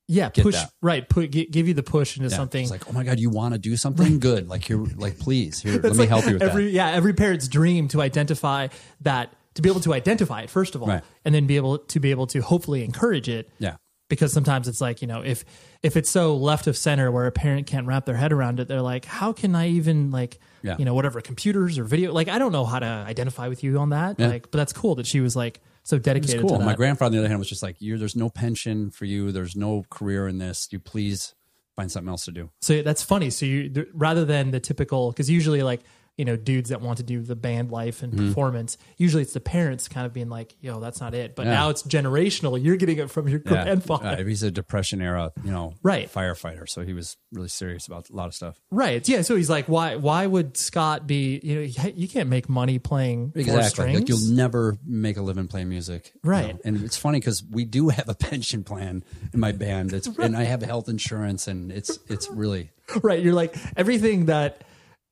[0.09, 0.71] yeah, push that.
[0.83, 2.37] right, put gi- give you the push into Yeah.
[2.37, 2.63] something.
[2.63, 4.49] It's like, oh my god, you want to do something good?
[4.49, 6.71] Like here, like please, here, let me like help you with every that.
[6.73, 8.69] yeah every parent's dream to identify
[9.03, 11.03] that to be able to identify it first of all Right.
[11.25, 13.77] and then be able to be able to hopefully encourage it Yeah,
[14.09, 15.45] because sometimes it's like you know if
[15.83, 18.69] if it's so left of center where a parent can't wrap their head around it
[18.69, 20.77] they're like how can i even like Yeah.
[20.79, 23.79] you know whatever computers or video like i don't know how to identify with you
[23.79, 24.29] on that Yeah.
[24.29, 26.51] like but that's cool that she was like so dedicated cool.
[26.51, 28.91] to that My grandfather, on the other hand, was just like, "You, there's no pension
[28.91, 29.33] for you.
[29.33, 30.69] There's no career in this.
[30.71, 31.35] You please
[31.77, 33.31] find something else to do." So that's funny.
[33.31, 35.81] So you rather than the typical, because usually like
[36.19, 38.29] you know dudes that want to do the band life and Mm-hmm.
[38.29, 41.53] performance, usually it's the parents kind of being like, "Yo, that's not it." But Yeah.
[41.55, 42.63] now it's generational.
[42.63, 46.13] You're getting it from your Yeah, grandfather, Uh, he's a depression era, you know, Right.
[46.13, 48.61] firefighter, so he was really serious about a lot of stuff.
[48.71, 49.07] right?
[49.09, 49.23] Yeah.
[49.23, 49.97] So he's like, "Why?
[49.97, 51.41] Why would Scott be?
[51.43, 51.61] You know,
[51.95, 53.69] you can't make money playing four Exactly.
[53.71, 56.13] strings." Like you'll never make a living playing music.
[56.25, 56.55] you Right.
[56.55, 56.61] know.
[56.65, 59.93] And it's funny because we do have a pension plan in my band.
[59.93, 62.71] It's and I have health insurance and it's it's really
[63.03, 63.23] right.
[63.23, 64.65] You're like everything that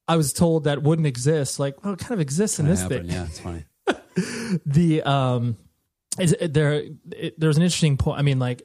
[0.08, 1.58] I was told that wouldn't exist.
[1.58, 3.08] Like, well, it kind of exists in this happened.
[3.08, 3.16] thing.
[3.16, 3.64] Yeah, it's funny.
[4.66, 5.56] the um
[6.18, 8.62] is there it, there's an interesting point i mean like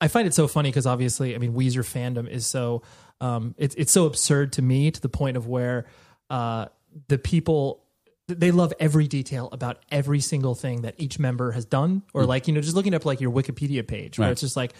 [0.00, 2.82] i find it so funny because obviously i mean weezer fandom is so
[3.20, 5.86] um it's it's so absurd to me to the point of where
[6.30, 6.66] uh
[7.08, 7.82] the people
[8.28, 12.46] they love every detail about every single thing that each member has done or like
[12.48, 14.32] you know just looking up like your wikipedia page where Right.
[14.32, 14.72] it's just like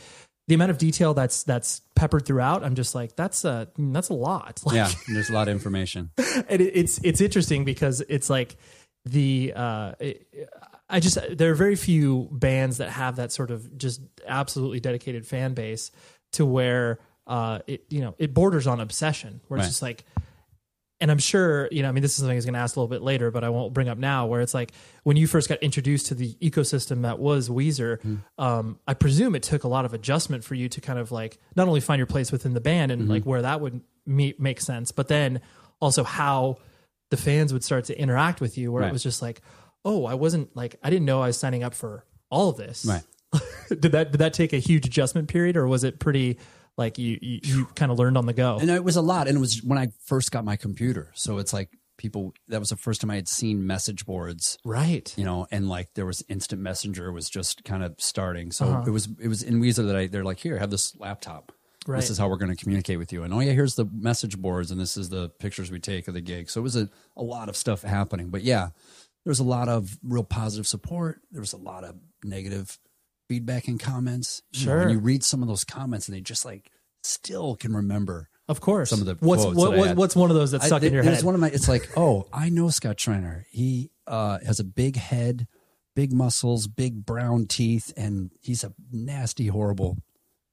[0.48, 4.14] the amount of detail that's that's peppered throughout i'm just like that's a that's a
[4.14, 6.11] lot like, Yeah, there's a lot of information.
[6.48, 8.57] and it, it's it's interesting because it's like
[9.07, 10.26] the uh it,
[10.88, 15.26] I just there are very few bands that have that sort of just absolutely dedicated
[15.26, 15.90] fan base
[16.33, 19.70] to where uh it you know it borders on obsession where it's Right.
[19.70, 20.04] just like
[21.00, 22.76] and I'm sure, you know, I mean, this is something I was going to ask
[22.76, 24.26] a little bit later, but I won't bring up now.
[24.26, 27.98] Where it's like when you first got introduced to the ecosystem that was Weezer,
[28.38, 31.38] um, I presume it took a lot of adjustment for you to kind of like
[31.57, 34.61] not only find your place within the band and like where that would me- make
[34.61, 35.40] sense, but then
[35.80, 36.59] also how
[37.11, 38.70] the fans would start to interact with you.
[38.72, 39.42] Where it was just like,
[39.85, 42.87] oh, I wasn't like I didn't know I was signing up for all of this.
[42.87, 43.02] Right.
[43.68, 46.38] did that did that take a huge adjustment period, or was it pretty
[46.77, 48.59] like you you, you kind of learned on the go?
[48.61, 49.29] And it was a lot.
[49.29, 51.11] And it was when I first got my computer.
[51.15, 55.15] So it's like people, that was the first time I had seen message boards, right.
[55.17, 58.51] you know, and like there was instant messenger was just kind of starting.
[58.51, 58.85] So Uh-huh.
[58.87, 61.53] it was, it was in Weezer that I, they're like, here, have this laptop.
[61.87, 62.01] Right.
[62.01, 63.23] This is how we're going to communicate with you.
[63.23, 66.15] And oh yeah, here's the message boards and this is the pictures we take of
[66.15, 66.51] the gig.
[66.51, 68.71] So it was a, a lot of stuff happening, but yeah,
[69.25, 71.21] there was a lot of real positive support.
[71.31, 72.79] There was a lot of negative
[73.29, 74.43] feedback and comments.
[74.53, 74.83] You know, Sure.
[74.83, 76.71] and you read some of those comments and they just like
[77.03, 78.91] still can remember Of course.
[78.91, 81.03] some of the what's what, I what's one of those that I- stuck in your
[81.03, 81.25] there's head?
[81.25, 81.49] one of my.
[81.49, 83.47] It's like, oh, I know Scott Shriner.
[83.51, 85.47] He uh, has a big head,
[85.97, 89.97] big muscles, big brown teeth, and he's a nasty, horrible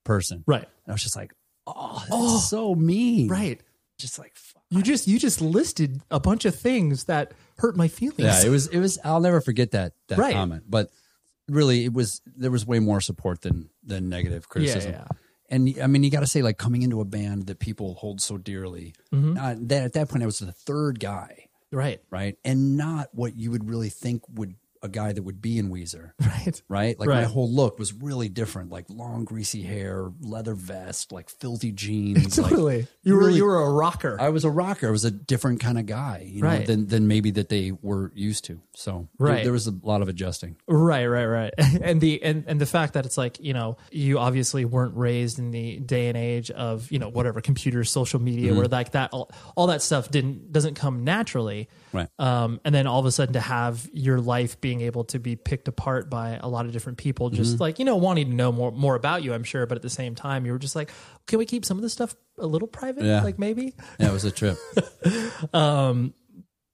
[0.04, 0.44] person.
[0.46, 0.62] right.
[0.64, 1.32] And I was just like,
[1.66, 3.28] oh, that's so mean.
[3.28, 3.60] Right.
[3.98, 4.62] Just like, fuck.
[4.70, 8.18] You just you just listed a bunch of things that hurt my feelings.
[8.18, 8.42] yeah.
[8.44, 8.66] It was.
[8.68, 8.98] It was.
[9.04, 10.32] I'll never forget that that Right.
[10.34, 10.64] comment.
[10.68, 10.88] But
[11.48, 12.20] really, it was.
[12.26, 14.92] There was way more support than than negative yeah, criticism.
[14.92, 15.04] yeah.
[15.50, 18.20] and I mean, you got to say, like coming into a band that people hold
[18.20, 18.94] so dearly.
[19.12, 19.36] Mm-hmm.
[19.38, 22.00] Uh, that at that point, I was the third guy, Right.
[22.10, 25.70] right, and not what you would really think would a guy that would be in
[25.70, 26.62] Weezer, Right.
[26.68, 26.98] right?
[26.98, 31.70] Like my whole look was really different, like long greasy hair, leather vest, like filthy
[31.72, 32.36] jeans.
[32.38, 32.86] like, Totally.
[33.04, 34.16] you were really- you were a rocker.
[34.20, 34.88] I was a rocker.
[34.88, 36.66] I was a different kind of guy, you know, Right.
[36.66, 38.60] than than maybe that they were used to.
[38.74, 39.42] So there- Right.
[39.44, 40.56] there was a lot of adjusting.
[40.66, 41.54] Right, right, right.
[41.82, 45.38] And the and, and the fact that it's like, you know, you obviously weren't raised
[45.38, 48.58] in the day and age of, you know, whatever computers, social media, Mm-hmm.
[48.58, 51.68] where like that all, all that stuff didn't doesn't come naturally.
[51.92, 52.08] Right.
[52.18, 55.36] Um, and then all of a sudden to have your life being able to be
[55.36, 57.62] picked apart by a lot of different people, just Mm-hmm.
[57.62, 59.90] like, you know, wanting to know more more about you, I'm sure, but at the
[59.90, 60.90] same time you were just like,
[61.26, 63.04] can we keep some of this stuff a little private?
[63.04, 63.22] Yeah.
[63.22, 63.74] Like maybe?
[63.98, 64.58] Yeah, it was a trip.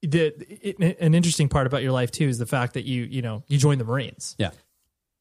[0.01, 3.21] The, it, an interesting part about your life too is the fact that you, you
[3.21, 4.35] know, you joined the Marines.
[4.39, 4.51] yeah.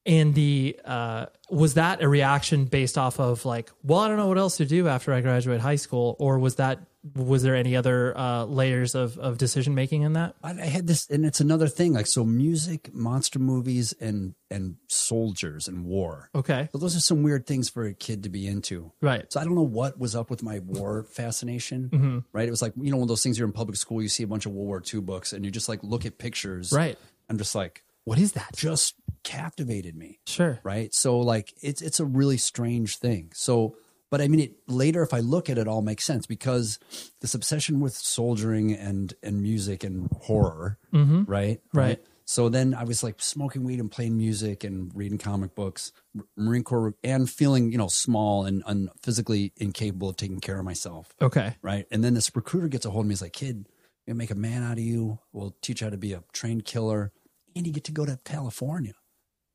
[0.07, 4.29] And the uh, was that a reaction based off of like, well, I don't know
[4.29, 6.79] what else to do after I graduate high school, or was that
[7.15, 10.35] was there any other uh, layers of, of decision making in that?
[10.43, 11.93] I, I had this, and it's another thing.
[11.95, 16.31] Like so, music, monster movies, and and soldiers and war.
[16.35, 18.93] Okay, So those are some weird things for a kid to be into.
[19.03, 21.91] right, So I don't know what was up with my war fascination.
[21.91, 22.19] Mm-hmm.
[22.33, 22.49] Right?
[22.49, 23.39] It was like you know one of those things.
[23.39, 25.51] You're in public school, you see a bunch of World War II books, and you
[25.51, 26.73] just like look at pictures.
[26.73, 26.99] right.
[27.31, 28.51] I'm just like, What is that?
[28.57, 30.19] just captivated me.
[30.27, 30.95] Sure, right?
[30.95, 33.31] So like it's it's a really strange thing.
[33.35, 33.77] So
[34.11, 36.79] but I mean it later if I look at it all makes sense because
[37.21, 41.25] this obsession with soldiering and and music and horror, mm-hmm.
[41.25, 41.61] right?
[41.73, 42.03] Right.
[42.25, 45.93] So then I was like smoking weed and playing music and reading comic books,
[46.37, 50.65] Marine Corps and feeling, you know, small and, and physically incapable of taking care of
[50.67, 51.87] myself, okay, right?
[51.91, 53.13] And then this recruiter gets a hold of me.
[53.13, 53.67] He's like, "Kid,
[54.07, 55.21] we're gonna make a man out of you.
[55.33, 57.13] We'll teach you how to be a trained killer,
[57.57, 58.93] and you get to go to California."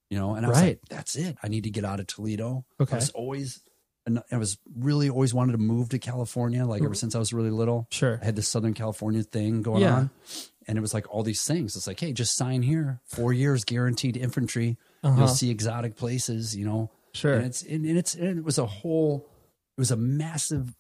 [0.10, 0.80] You know, and I was Right.
[0.82, 1.38] like, "That's it.
[1.44, 2.94] I need to get out of Toledo." Okay.
[2.94, 3.62] I was always,
[4.32, 6.66] I was really always wanted to move to California.
[6.66, 9.82] Like ever since I was really little, sure, I had this Southern California thing going
[9.84, 9.96] Yeah.
[9.96, 10.10] on,
[10.68, 11.76] and it was like all these things.
[11.76, 14.78] It's like, hey, just sign here, four years guaranteed infantry.
[15.04, 16.84] You'll see exotic places, you know.
[16.92, 16.98] Uh-huh.
[17.16, 17.34] Sure.
[17.36, 19.28] and it's and, and it's and it was a whole,
[19.78, 20.74] it was a massive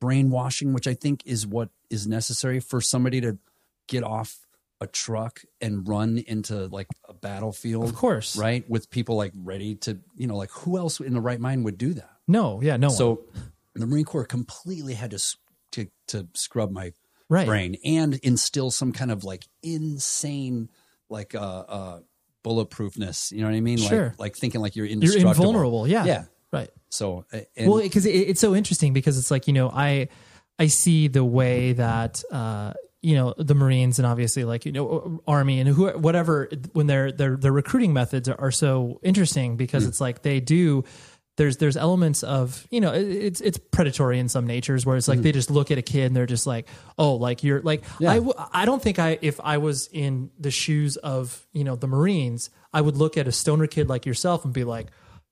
[0.00, 3.38] brainwashing, which I think is what is necessary for somebody to
[3.86, 4.36] get off
[4.80, 8.68] a truck and run into like a battlefield, of course, right?
[8.68, 11.78] With people like ready to, you know, like who else in the right mind would
[11.78, 12.10] do that?
[12.26, 12.88] No, yeah, no.
[12.88, 12.96] one.
[12.96, 13.24] So
[13.74, 15.36] the Marine Corps completely had to
[15.72, 16.92] to, to scrub my
[17.28, 20.68] right, brain and instill some kind of like insane
[21.10, 21.38] like uh
[21.68, 22.00] uh
[22.44, 23.32] bulletproofness.
[23.32, 23.78] You know what I mean?
[23.78, 24.06] Sure.
[24.10, 25.86] Like like thinking like you're you're invulnerable.
[25.86, 26.24] Yeah, Yeah.
[26.52, 26.70] right.
[26.90, 30.08] So and, well because it, it's so interesting because it's like you know i
[30.58, 35.22] i see the way that uh you know the marines and obviously like you know
[35.26, 39.84] army and who whatever when their their their recruiting methods are, are so interesting because
[39.84, 39.88] Hmm.
[39.90, 40.82] it's like they do
[41.36, 45.06] there's there's elements of you know it- it's it's predatory in some natures where it's
[45.06, 46.66] like they just look at a kid and they're just like
[46.98, 48.10] oh like you're like Yeah.
[48.10, 51.76] I w- I don't think I if I was in the shoes of you know
[51.76, 54.88] the Marines I would look at a stoner kid like yourself and be like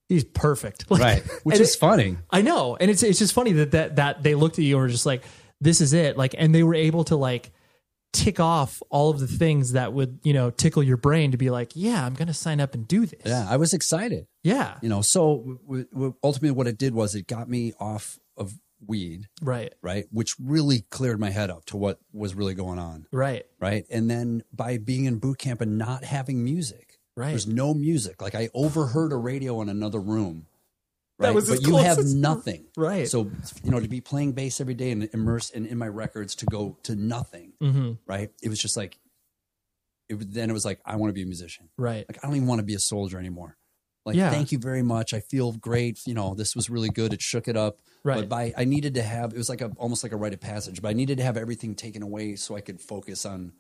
[0.09, 2.17] he's perfect Like, right, which is it- funny.
[2.31, 4.83] I know, and it's it's just funny that that that they looked at you and
[4.83, 5.25] were just like,
[5.61, 7.51] "This is it," like, and they were able to like
[8.17, 11.51] tick off all of the things that would you know tickle your brain to be
[11.51, 14.27] like, "Yeah, I'm going to sign up and do this." Yeah, I was excited.
[14.43, 18.19] yeah, You know, so w- w- ultimately what it did was it got me off
[18.37, 18.55] of
[18.87, 20.05] weed, right, right?
[20.11, 23.85] Which really cleared my head up to what was really going on, right, right?
[23.91, 27.31] And then by being in boot camp and not having music, Right.
[27.31, 28.21] There's no music.
[28.21, 30.49] Like I overheard a radio in another room.
[31.19, 31.29] Right.
[31.29, 32.67] That was as but you have nothing.
[32.77, 33.09] Right.
[33.09, 33.31] So,
[33.65, 36.47] you know, to be playing bass every day and immersed and in my records to
[36.47, 37.53] go to nothing.
[37.63, 37.93] Mm-hmm.
[38.07, 38.31] Right.
[38.43, 38.99] It was just like,
[40.09, 41.69] it then it was like, I want to be a musician.
[41.79, 43.57] right, Like, I don't even want to be a soldier anymore.
[44.05, 44.31] Like, Yeah.
[44.31, 45.13] thank you very much.
[45.15, 46.01] I feel great.
[46.07, 47.13] You know, this was really good.
[47.13, 47.79] It shook it up.
[48.05, 48.19] Right.
[48.21, 50.41] But by, I needed to have, it was like a, almost like a rite of
[50.41, 53.53] passage, but I needed to have everything taken away so I could focus on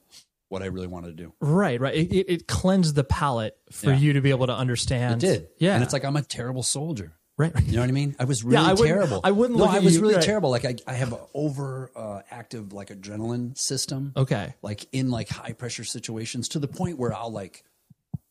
[0.51, 1.33] what I really wanted to do.
[1.41, 1.95] right, right.
[1.97, 3.97] It, it, it cleansed the palate for Yeah.
[3.99, 5.25] you to be able to understand.
[5.25, 5.49] It did.
[5.59, 7.15] yeah, And it's like, I'm a terrible soldier.
[7.39, 7.65] Right, right.
[7.67, 8.17] You know what I mean?
[8.19, 9.21] I was really I wouldn't- terrible.
[9.25, 10.23] I wouldn't No, look I at was you- really right.
[10.25, 10.51] terrible.
[10.51, 14.13] Like I, I have an over uh, active like adrenaline system.
[14.17, 17.65] okay, Like in like high pressure situations to the point where I'll like,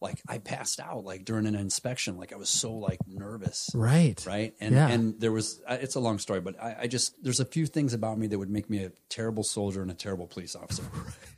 [0.02, 2.18] like I passed out like during an inspection.
[2.18, 3.70] Like I was so like nervous.
[3.74, 4.54] right, Right.
[4.60, 4.88] And Yeah.
[4.90, 7.94] and there was it's a long story, but I, I just there's a few things
[7.94, 10.84] about me that would make me a terrible soldier and a terrible police officer.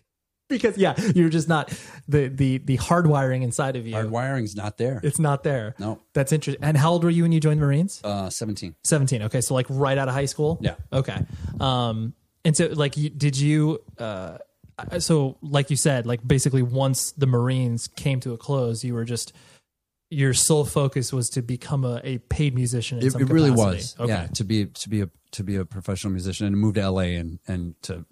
[0.50, 1.74] because yeah, you're just not
[2.08, 3.94] the the the hardwiring inside of you.
[3.94, 5.00] Hard wiring's not there.
[5.04, 5.76] It's not there.
[5.80, 6.02] No.
[6.14, 6.64] That's interesting.
[6.64, 8.02] And how old were you when you joined the Marines?
[8.04, 8.76] Uh, seventeen.
[8.84, 9.24] 17.
[9.24, 9.42] Okay.
[9.42, 10.58] So like right out of high school?
[10.62, 10.76] Yeah.
[10.94, 11.18] Okay.
[11.60, 12.14] Um,
[12.46, 14.38] and so like, you, did you, uh,
[15.00, 19.04] so like you said, like basically once the Marines came to a close, you were
[19.06, 19.34] just
[20.10, 23.00] your sole focus was to become a, a paid musician.
[23.00, 23.96] It, it really was.
[24.00, 24.08] Okay.
[24.10, 27.18] Yeah, to be to be a to be a professional musician and move to LA
[27.20, 28.06] and and to,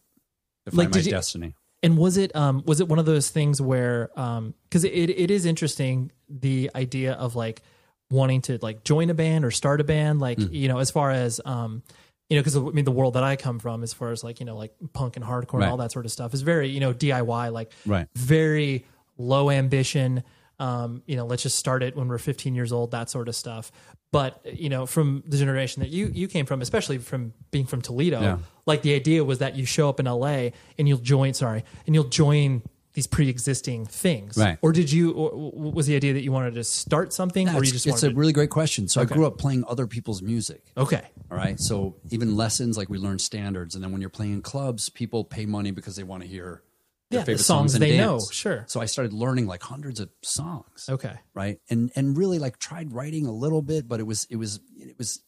[0.66, 1.56] find Like, my did you- destiny.
[1.86, 5.30] And was it um was it one of those things where um because it, it
[5.32, 7.62] is interesting the idea of like
[8.10, 10.48] wanting to like join a band or start a band like Hmm.
[10.54, 11.82] you know as far as um
[12.30, 14.40] you know because I mean the world that I come from as far as like
[14.40, 16.80] you know like punk and hardcore and all that sort of stuff is very you
[16.80, 18.08] know DIY like Right.
[18.16, 18.86] very
[19.18, 20.24] low ambition
[20.60, 23.36] um you know let's just start it when we're 15 years old that sort of
[23.36, 23.72] stuff
[24.20, 24.32] but
[24.64, 28.20] you know from the generation that you you came from especially from being from Toledo
[28.22, 28.38] Yeah.
[28.66, 30.38] like the idea was that you show up in LA
[30.78, 32.62] and you'll join sorry and you'll join
[32.94, 34.58] these pre-existing things Right.
[34.62, 37.62] or did you or or was the idea that you wanted to start something or
[37.66, 38.88] you just it's a to, really great question.
[38.88, 40.62] So I grew up playing other people's music.
[40.78, 41.60] okay All right.
[41.60, 45.20] So even lessons, like we learn standards, and then when you're playing in clubs, people
[45.26, 46.62] pay money because they want to hear
[47.10, 48.00] their Yeah, the favorite songs and they dance.
[48.00, 48.64] know, sure.
[48.68, 50.88] So I started learning like hundreds of songs.
[50.90, 51.60] okay Right.
[51.70, 54.98] And and really like tried writing a little bit, but it was it was it
[54.98, 55.22] was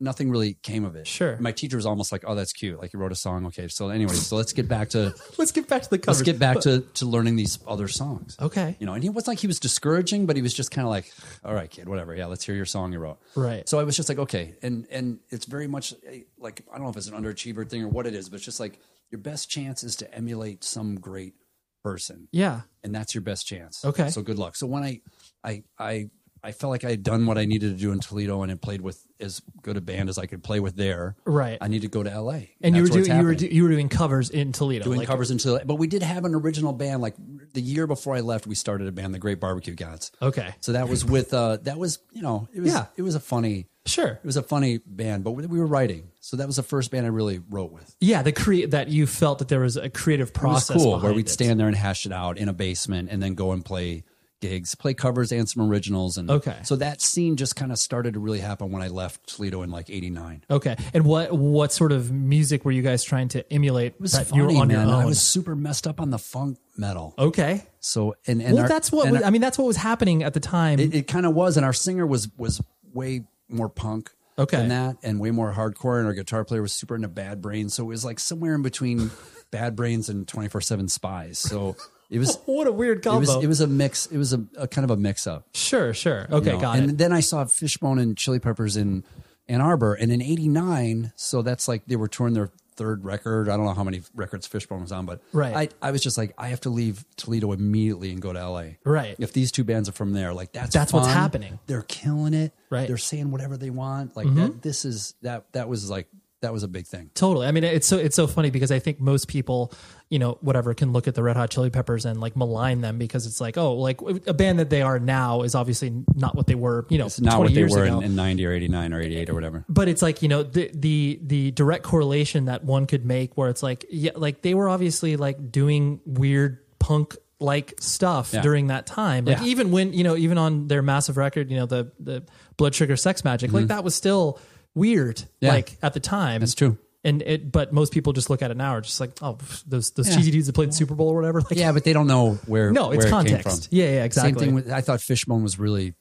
[0.00, 1.08] nothing really came of it.
[1.08, 1.36] Sure.
[1.40, 2.80] My teacher was almost like, "Oh, that's cute.
[2.80, 3.46] Like you wrote a song.
[3.46, 3.66] Okay.
[3.66, 6.38] So anyway, so let's get back to let's get back to the covers let's get
[6.38, 8.36] back to to learning these other songs.
[8.40, 10.86] okay You know, and he was like he was discouraging, but he was just kind
[10.86, 11.12] of like,
[11.44, 12.14] "All right, kid, whatever.
[12.14, 14.86] Yeah, let's hear your song you wrote." right So I was just like, okay, and
[14.90, 17.88] and it's very much eh, like I don't know if it's an underachiever thing or
[17.88, 18.78] what it is, but it's just like
[19.10, 21.34] your best chance is to emulate some great
[21.82, 23.84] person, yeah and that's your best chance.
[23.84, 24.08] Okay.
[24.08, 24.56] So good luck.
[24.56, 25.00] So when I
[25.44, 26.10] I I
[26.48, 28.62] I felt like I had done what I needed to do in Toledo and had
[28.62, 31.14] played with as good a band as I could play with there.
[31.26, 33.62] right I need to go to LA, and you were doing you were do, you
[33.64, 36.72] were doing covers in Toledo doing like, covers until, but we did have an original
[36.72, 37.02] band.
[37.02, 37.14] Like
[37.52, 40.10] the year before I left, we started a band, the Great Barbecue Gods.
[40.22, 42.86] okay So that was with uh that was you know it was Yeah.
[42.96, 46.10] it was a funny sure it was a funny band, but we we were writing.
[46.20, 47.94] So that was the first band I really wrote with.
[48.00, 51.00] yeah the create that you felt that there was a creative It was process cool
[51.00, 51.30] where we'd it.
[51.30, 54.04] stand there and hash it out in a basement and then go and play
[54.40, 56.16] gigs, play covers and some originals.
[56.16, 56.56] And Okay.
[56.62, 59.70] so that scene just kind of started to really happen when I left Toledo in
[59.70, 60.44] like '89.
[60.50, 64.12] okay and what what sort of music were you guys trying to emulate It was
[64.12, 64.88] that funny, you were on man.
[64.90, 67.14] I was super messed up on the funk metal.
[67.18, 69.76] okay So and and well our- that's what was, our- I mean that's what was
[69.76, 72.60] happening at the time it, it kind of was, and our singer was was
[72.94, 74.56] way more punk Okay.
[74.56, 75.98] than that, and way more hardcore.
[75.98, 78.62] And our guitar player was super into Bad Brains, so it was like somewhere in
[78.62, 79.10] between
[79.50, 81.36] Bad Brains and Twenty Four Seven Spyz.
[81.38, 81.74] So
[82.10, 84.06] it was what a weird it combo was it was a mix.
[84.06, 85.46] It was a, a kind of a mix up.
[85.54, 86.60] sure sure okay you know?
[86.60, 89.04] got and it And then I saw Fishbone and Chili Peppers in
[89.48, 93.48] Ann Arbor, and in '89, so that's like they were touring their third record.
[93.48, 95.72] I don't know how many records Fishbone was on, but Right.
[95.82, 98.64] I, I was just like, I have to leave Toledo immediately and go to LA.
[98.84, 99.16] Right.
[99.18, 101.58] If these two bands are from there, like that's That's what's happening.
[101.66, 102.54] They're killing it.
[102.70, 102.82] Right.
[102.82, 102.86] Mm-hmm.
[102.86, 104.16] They're saying whatever they want.
[104.16, 104.62] Like that.
[104.62, 105.52] This is that.
[105.52, 106.06] That was like
[106.40, 107.10] that was a big thing.
[107.14, 107.46] Totally.
[107.46, 109.72] I mean, it's so it's so funny because I think most people,
[110.08, 112.96] you know, whatever, can look at the Red Hot Chili Peppers and like malign them
[112.98, 116.46] because it's like, oh, like a band that they are now is obviously not what
[116.46, 117.98] they were, you know, It's not 20 what they years were ago.
[117.98, 119.64] in, in '90 or '89 or '88 or whatever.
[119.68, 123.48] but it's like you know the the the direct correlation that one could make where
[123.48, 128.42] it's like yeah, like they were obviously like doing weird punk like stuff Yeah.
[128.42, 129.24] during that time.
[129.24, 129.44] Like Yeah.
[129.46, 132.22] even when you know even on their massive record, you know the the
[132.56, 133.66] Blood Sugar Sex Magik, like mm-hmm.
[133.68, 134.40] that was still
[134.74, 135.22] weird.
[135.40, 135.52] Yeah.
[135.52, 136.78] Like at the time, That's true.
[137.04, 139.62] and it but most people just look at it now are just like oh pff,
[139.66, 140.16] those those Yeah.
[140.16, 142.34] cheesy dudes that played the Super Bowl or whatever like Yeah, but they don't know
[142.46, 142.70] where.
[142.72, 143.76] no it's where it came context from.
[143.78, 145.94] yeah yeah exactly Same thing with I thought Fishbone was really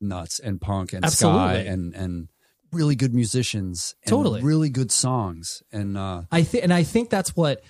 [0.00, 1.62] nuts and punk and Absolutely.
[1.62, 2.28] ska and and
[2.72, 4.42] really good musicians and Totally.
[4.42, 7.62] really good songs and uh I think and I think that's what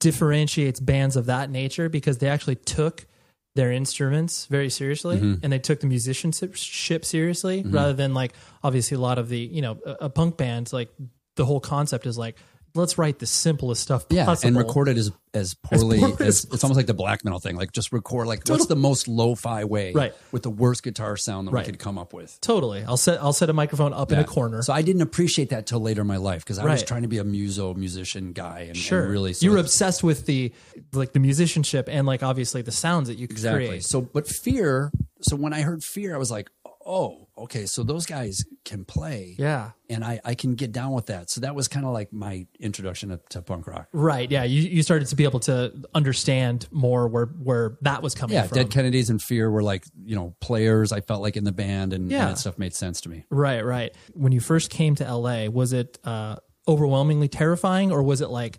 [0.00, 3.06] differentiates bands of that nature because they actually took
[3.54, 5.44] their instruments very seriously Mm-hmm.
[5.44, 9.60] and they took the musicianship seriously rather than like obviously a lot of the you
[9.62, 10.90] know a, a punk band like
[11.36, 12.36] the whole concept is like
[12.74, 14.48] let's write the simplest stuff yeah possible.
[14.48, 17.38] and record it as as poorly as, poorly as it's almost like the black metal
[17.38, 17.56] thing.
[17.56, 20.12] Like just record like what's the most lo-fi way Right.
[20.30, 21.66] with the worst guitar sound that Right.
[21.66, 22.38] we could come up with?
[22.42, 22.84] Totally.
[22.84, 24.62] I'll set I'll set a microphone up in a corner.
[24.62, 27.08] So I didn't appreciate that till later in my life because I was trying to
[27.08, 29.08] be a muso musician guy and, and sure.
[29.08, 30.52] really you were it's- obsessed with the
[30.92, 33.66] like the musicianship and like obviously the sounds that you could Exactly.
[33.68, 33.84] create.
[33.84, 34.92] So, but fear.
[35.22, 36.50] So when I heard fear, I was like,
[36.86, 37.66] oh, okay.
[37.66, 39.34] So those guys can play.
[39.38, 41.30] yeah And I, I can get down with that.
[41.30, 43.88] So that was kind of like my introduction to, to punk rock.
[43.92, 48.14] right yeah you, you started to be able to understand more where where that was
[48.14, 48.46] coming Yeah.
[48.46, 51.52] from Dead Kennedys and Fear were like, you know, players I felt like in the
[51.52, 52.22] band and, Yeah.
[52.22, 53.24] and that stuff made sense to me.
[53.30, 53.94] Right, right.
[54.14, 56.36] When you first came to LA, was it uh,
[56.68, 58.58] overwhelmingly terrifying, or was it like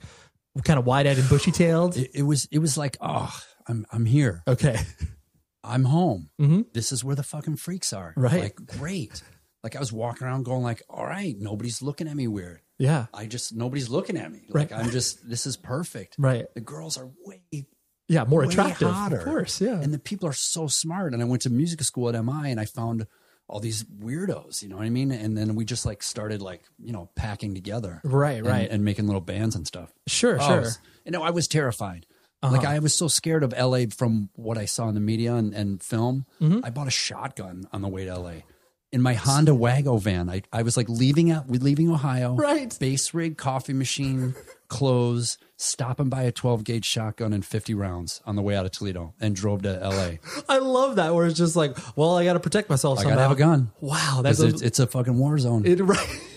[0.63, 1.97] kind of wide-eyed and bushy-tailed?
[1.97, 3.33] It, it was, it was like, oh,
[3.67, 4.43] I'm, I'm here.
[4.47, 4.77] Okay,
[5.63, 6.29] I'm home.
[6.39, 6.65] Mhm.
[6.73, 8.13] This is where the fucking freaks are.
[8.17, 8.41] Right.
[8.41, 9.21] Like, great.
[9.63, 12.59] Like I was walking around going like, all right, nobody's looking at me weird.
[12.79, 14.41] yeah, I just, nobody's looking at me.
[14.49, 14.79] Like Right.
[14.79, 16.15] I'm just, this is perfect.
[16.17, 16.45] right.
[16.53, 17.41] The girls are way
[18.09, 18.89] Yeah, more attractive.
[18.89, 19.19] hotter.
[19.19, 19.79] Of course, yeah.
[19.79, 21.13] And the people are so smart.
[21.13, 23.07] And I went to music school at MI and I found
[23.47, 25.11] all these weirdos, you know what I mean?
[25.11, 28.01] And then we just like started like, you know, packing together.
[28.03, 28.69] Right, and- right.
[28.69, 29.93] And making little bands and stuff.
[30.07, 30.59] sure, Oh, sure.
[30.61, 32.05] was- you know, I was terrified.
[32.43, 32.55] Uh-huh.
[32.57, 35.53] Like I was so scared of LA from what I saw in the media and,
[35.53, 36.25] and film.
[36.41, 36.59] Mm-hmm.
[36.63, 38.33] I bought a shotgun on the way to LA.
[38.91, 42.77] In my Honda Wagovan, I, I was like leaving out, we leaving Ohio, Right.
[42.79, 44.35] Bass rig, coffee machine,
[44.67, 48.71] clothes, stopping by a 12 gauge shotgun and 50 rounds on the way out of
[48.71, 50.17] Toledo, and drove to LA.
[50.47, 52.99] I love that where it's just like, well, I got to protect myself.
[52.99, 53.71] I gotta have a gun.
[53.79, 55.65] Wow, That's a, it's, it's a fucking war zone.
[55.65, 56.21] it right.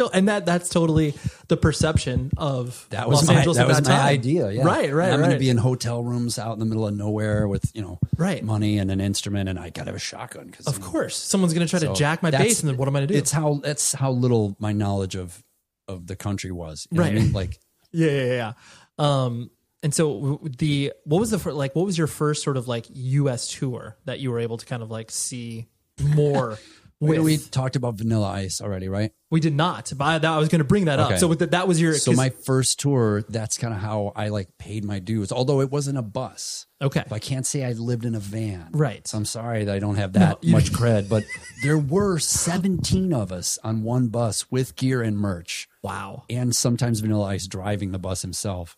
[0.00, 1.14] To- And that that's totally
[1.48, 4.06] the perception of that was Los my, Angeles that was that my time.
[4.06, 4.50] idea.
[4.50, 4.64] Yeah.
[4.64, 5.26] Right, right, And I'm right.
[5.26, 7.98] going to be in hotel rooms out in the middle of nowhere with you know
[8.16, 8.42] Right.
[8.44, 11.54] money and an instrument, and I got to have a shotgun because Of course, someone's
[11.54, 13.14] going to try to So jack my bass, and then what am I going to
[13.14, 13.18] do?
[13.18, 15.42] It's how that's how little my knowledge of
[15.88, 16.86] of the country was.
[16.90, 17.22] You know what I Right.
[17.22, 17.32] mean?
[17.32, 17.58] Like
[17.92, 18.52] Yeah, yeah, yeah.
[18.98, 19.50] Um,
[19.82, 22.86] and so the what was the fir- like what was your first sort of like
[22.90, 23.48] U.S.
[23.50, 25.66] tour that you were able to kind of like see
[26.14, 26.58] more
[27.08, 27.20] with?
[27.20, 29.12] we talked about Vanilla Ice already, right?
[29.30, 29.92] We did not.
[29.96, 31.18] But I, that, I was going to bring that up.
[31.18, 34.28] So with the, that was your So my first tour, that's kind of how I
[34.28, 35.32] like paid my dues.
[35.32, 36.66] Although it wasn't a bus.
[36.82, 37.04] okay.
[37.10, 38.68] I can't say I lived in a van.
[38.72, 39.06] Right.
[39.06, 41.24] So I'm sorry that I don't have that you- much cred, but
[41.62, 45.68] there were 17 of us on one bus with gear and merch.
[45.82, 46.24] Wow.
[46.28, 48.76] And sometimes Vanilla Ice driving the bus himself.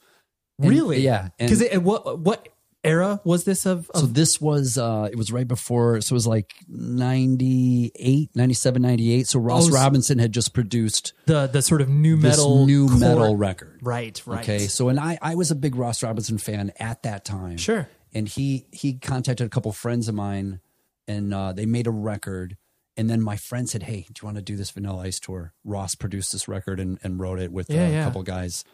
[0.60, 1.00] And- Really?
[1.00, 1.28] Yeah.
[1.38, 2.48] Because what what
[2.84, 3.88] era was this of?
[3.90, 8.82] of So this was uh it was right before so it was like 98 97
[8.82, 12.88] 98 so Ross Oh, Robinson had just produced the the sort of nu metal new
[12.88, 13.78] core- metal record.
[13.82, 14.20] Right.
[14.26, 14.40] Right.
[14.40, 14.58] Okay.
[14.60, 17.56] So and I I was a big Ross Robinson fan at that time.
[17.56, 17.88] Sure.
[18.14, 20.60] And he he contacted a couple friends of mine
[21.08, 22.56] and uh they made a record
[22.94, 25.54] and then my friend said, "Hey, do you want to do this Vanilla Ice tour?"
[25.64, 28.64] Ross produced this record and, and wrote it with uh, Yeah, a couple guys.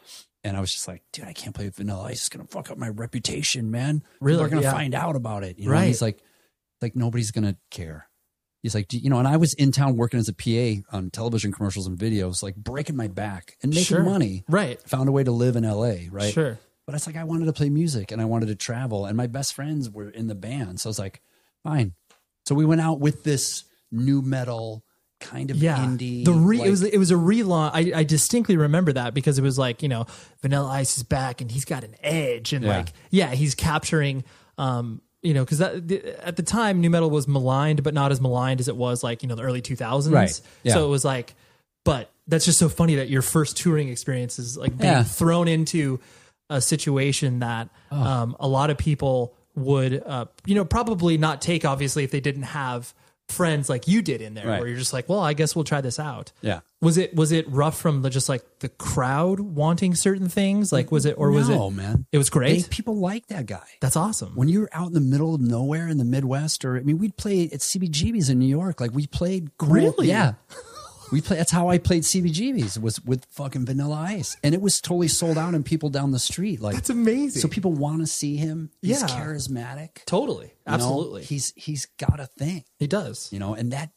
[0.44, 2.18] And I was just like, dude, I can't play Vanilla Ice.
[2.20, 4.02] It's gonna fuck up my reputation, man.
[4.20, 4.38] Really?
[4.38, 4.72] they're gonna Yeah.
[4.72, 5.58] find out about it.
[5.58, 5.72] You know?
[5.72, 5.78] Right.
[5.80, 6.18] And he's like,
[6.80, 8.08] like nobody's gonna care.
[8.62, 11.52] He's like, you know, and I was in town working as a PA on television
[11.52, 14.02] commercials and videos, like breaking my back and making Sure.
[14.02, 14.44] money.
[14.48, 14.80] Right.
[14.88, 16.32] Found a way to live in LA, right?
[16.32, 16.58] Sure.
[16.86, 19.26] But it's like I wanted to play music and I wanted to travel, and my
[19.26, 21.20] best friends were in the band, so I was like,
[21.62, 21.92] fine.
[22.46, 24.82] So we went out with this nu metal
[25.20, 26.24] kind of yeah indie.
[26.24, 29.38] the re- like- it was it was a relaunch I, I distinctly remember that because
[29.38, 30.06] it was like you know
[30.42, 32.76] vanilla ice is back and he's got an edge and Yeah.
[32.78, 34.22] like yeah he's capturing
[34.58, 35.90] um you know because that
[36.22, 39.22] at the time nu metal was maligned but not as maligned as it was like
[39.24, 40.40] you know the early 2000s Right.
[40.62, 40.74] Yeah.
[40.74, 41.34] so it was like
[41.84, 45.02] but that's just so funny that your first touring experience is like being Yeah.
[45.02, 45.98] thrown into
[46.50, 47.96] a situation that Oh.
[48.00, 52.20] um, a lot of people would uh, you know probably not take obviously if they
[52.20, 52.94] didn't have
[53.28, 54.58] friends like you did in there Right.
[54.60, 56.60] where you're just like well i guess we'll try this out yeah.
[56.80, 60.90] was it was it rough from the just like the crowd wanting certain things like
[60.90, 62.06] was it or was no, it man.
[62.10, 63.66] it was great They- people like that guy.
[63.80, 66.80] that's awesome When you're out in the middle of nowhere in the Midwest, or I
[66.80, 68.80] mean, we'd play at CBGB's in New York.
[68.80, 70.08] Like we played, cool- Really?
[70.08, 70.34] Yeah.
[71.10, 71.36] We play.
[71.36, 75.38] That's how I played CBGB's was with fucking Vanilla Ice, and it was totally sold
[75.38, 78.70] out, and people down the street like that's amazing So people want to see him.
[78.82, 79.08] He's Yeah.
[79.08, 80.04] charismatic.
[80.06, 80.74] totally you know?
[80.74, 83.90] absolutely He's he's got a thing, he does you know, and that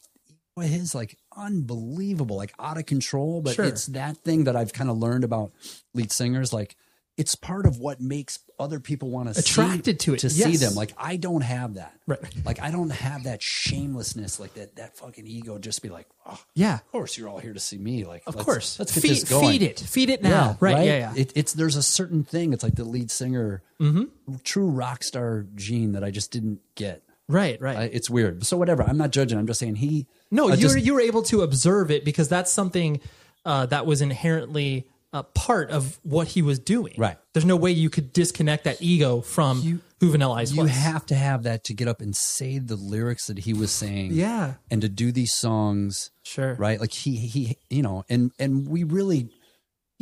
[0.59, 3.41] his like unbelievable, like out of control.
[3.41, 3.65] But Sure.
[3.65, 5.51] it's that thing that I've kind of learned about
[5.93, 6.53] lead singers.
[6.53, 6.75] Like
[7.21, 10.73] it's part of what makes other people want to Attracted to it, to see them.
[10.75, 11.93] Like I don't have that.
[12.07, 12.19] Right.
[12.45, 15.57] Like I don't have that shamelessness, like that that fucking ego.
[15.57, 18.03] Just be like, oh, yeah of course you're all here to see me.
[18.05, 19.51] Like of let's- course let's get feed, this going.
[19.51, 22.53] feed it feed it now right, yeah yeah It, it's there's a certain thing.
[22.53, 24.35] It's like the lead singer, Mm-hmm.
[24.43, 27.01] true rock star gene that I just didn't get.
[27.27, 28.45] right right it's weird.
[28.45, 28.83] So whatever.
[28.83, 29.37] I'm not judging.
[29.39, 30.07] I'm just saying he.
[30.29, 32.99] No, I you were you were able to observe it because that's something
[33.45, 36.93] uh, that was inherently a part of what he was doing.
[36.97, 37.17] Right.
[37.33, 40.71] There's no way you could disconnect that ego from who Vanilla Ice You was.
[40.71, 44.11] have to have that to get up and say the lyrics that he was saying.
[44.13, 44.53] Yeah.
[44.69, 46.11] And to do these songs.
[46.23, 46.53] Sure.
[46.55, 46.79] Right.
[46.79, 49.29] Like he he you know and and we really.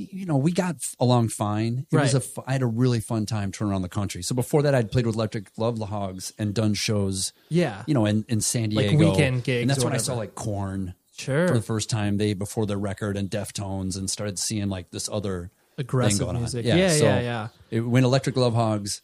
[0.01, 1.85] You know, we got along fine.
[1.91, 2.23] It was Right.
[2.23, 2.25] a.
[2.25, 4.21] fu- I had a really fun time touring around the country.
[4.21, 7.33] So before that, I'd played with Electric Love the Hogs and done shows.
[7.49, 7.83] Yeah.
[7.85, 10.35] you know, in, in San Like Diego, weekend gigs and that's when I saw like
[10.35, 11.47] Korn Sure.
[11.47, 12.17] for the first time.
[12.17, 16.37] They before their record and Deftones, and started seeing like this other Aggressive thing going
[16.39, 16.65] music.
[16.65, 16.77] on.
[16.77, 17.47] Yeah, so yeah, yeah.
[17.71, 19.01] It went Electric Love Hogs,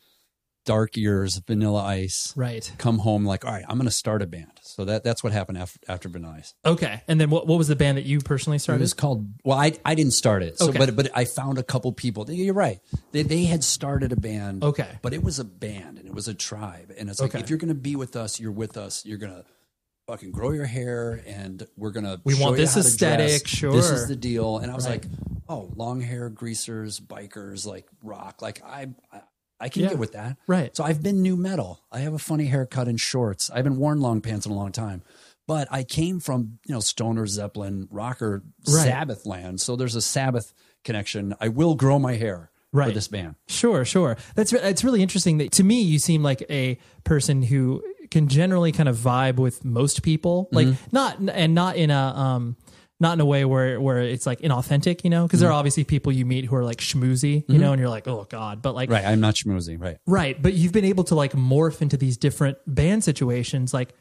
[0.66, 2.34] Dark Years, Vanilla Ice.
[2.36, 2.70] Right.
[2.78, 4.51] Come home like, all right, I'm going to start a band.
[4.61, 6.53] So that that's what happened after after Vanilla Ice.
[6.66, 7.01] Okay.
[7.07, 8.82] And then what what was the band that you personally started?
[8.82, 9.26] It was called.
[9.45, 10.57] Well, I I didn't start it.
[10.57, 10.80] So, Okay.
[10.80, 12.30] but but I found a couple people.
[12.30, 12.80] You're right.
[13.11, 14.63] They they had started a band.
[14.63, 14.89] Okay.
[15.01, 16.91] But it was a band and it was a tribe.
[16.97, 17.39] And it's like Okay.
[17.43, 19.05] if you're going to be with us, you're with us.
[19.05, 19.45] You're going to
[20.08, 22.22] fucking grow your hair and we're to.
[22.24, 23.74] We want this aesthetic, dress.
[23.74, 24.58] This is the deal.
[24.60, 25.03] And I was Right.
[25.03, 25.12] like,
[25.49, 28.41] oh, long hair, greasers, bikers, like rock.
[28.41, 28.88] Like I.
[29.12, 29.22] I
[29.58, 29.89] I can Yeah.
[29.91, 30.36] get with that.
[30.47, 30.76] Right.
[30.76, 31.80] So I've been nu metal.
[31.89, 33.49] I have a funny haircut and shorts.
[33.49, 35.01] I haven't worn long pants in a long time.
[35.47, 38.84] But I came from, you know, Stoner, Zeppelin, rocker, Right.
[38.84, 39.62] Sabbath land.
[39.62, 40.53] So there's a Sabbath
[40.84, 41.36] connection.
[41.39, 43.36] I will grow my hair for this band.
[43.47, 44.18] Sure, sure.
[44.36, 45.38] That's it's really interesting.
[45.38, 47.82] That to me, you seem like a person who
[48.12, 50.56] can generally kind of vibe with most people, mm-hmm.
[50.72, 52.58] like not and not in a um
[52.99, 55.56] not in a way where where it's like inauthentic, you know, because there mm-hmm.
[55.56, 57.58] are obviously people you meet who are like schmoozy, you mm-hmm.
[57.60, 59.06] know, and you're like, oh god, but like Right.
[59.06, 59.80] I'm not schmoozy.
[59.80, 59.97] Right.
[60.06, 63.74] Right, but you've been able to like morph into these different band situations.
[63.74, 63.93] Like,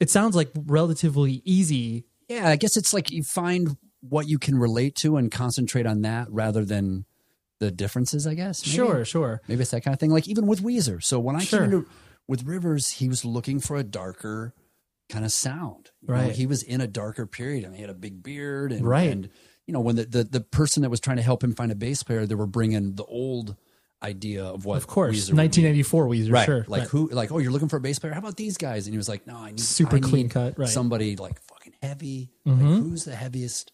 [0.00, 2.06] it sounds like relatively easy.
[2.28, 2.48] Yeah.
[2.48, 6.26] I guess it's like you find what you can relate to and concentrate on that
[6.30, 7.04] rather than
[7.60, 8.66] the differences, I guess.
[8.66, 8.76] maybe?
[8.76, 9.40] Sure, sure.
[9.46, 10.10] Maybe it's that kind of thing.
[10.10, 11.02] Like even with Weezer.
[11.02, 11.60] So when I Sure.
[11.60, 11.86] came into
[12.28, 14.54] with Rivers, he was looking for a darker
[15.08, 15.90] kind of sound.
[16.00, 16.32] You know, Right.
[16.34, 17.64] he was in a darker period.
[17.64, 19.10] I mean, he had a big beard, and, Right.
[19.10, 19.28] and
[19.66, 21.74] you know when the, the the person that was trying to help him find a
[21.76, 23.56] bass player, they were bringing the old
[24.02, 25.42] idea of what Of course, Weezer would be.
[25.42, 26.44] 1984 Weezer, Right.
[26.46, 26.64] sure.
[26.66, 26.88] Like right.
[26.88, 28.12] who like, oh, you're looking for a bass player?
[28.12, 28.86] How about these guys?
[28.86, 30.68] And he was like, No, I need Super I clean need cut, right.
[30.68, 32.32] Somebody like fucking heavy.
[32.46, 32.50] Mhm.
[32.60, 33.70] Like who's the heaviest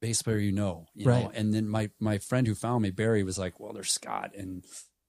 [0.00, 0.86] bass player you know?
[0.94, 1.24] You Right.
[1.24, 1.32] know?
[1.34, 4.64] And then my my friend who found me, Barry, was like, Well, there's Scott and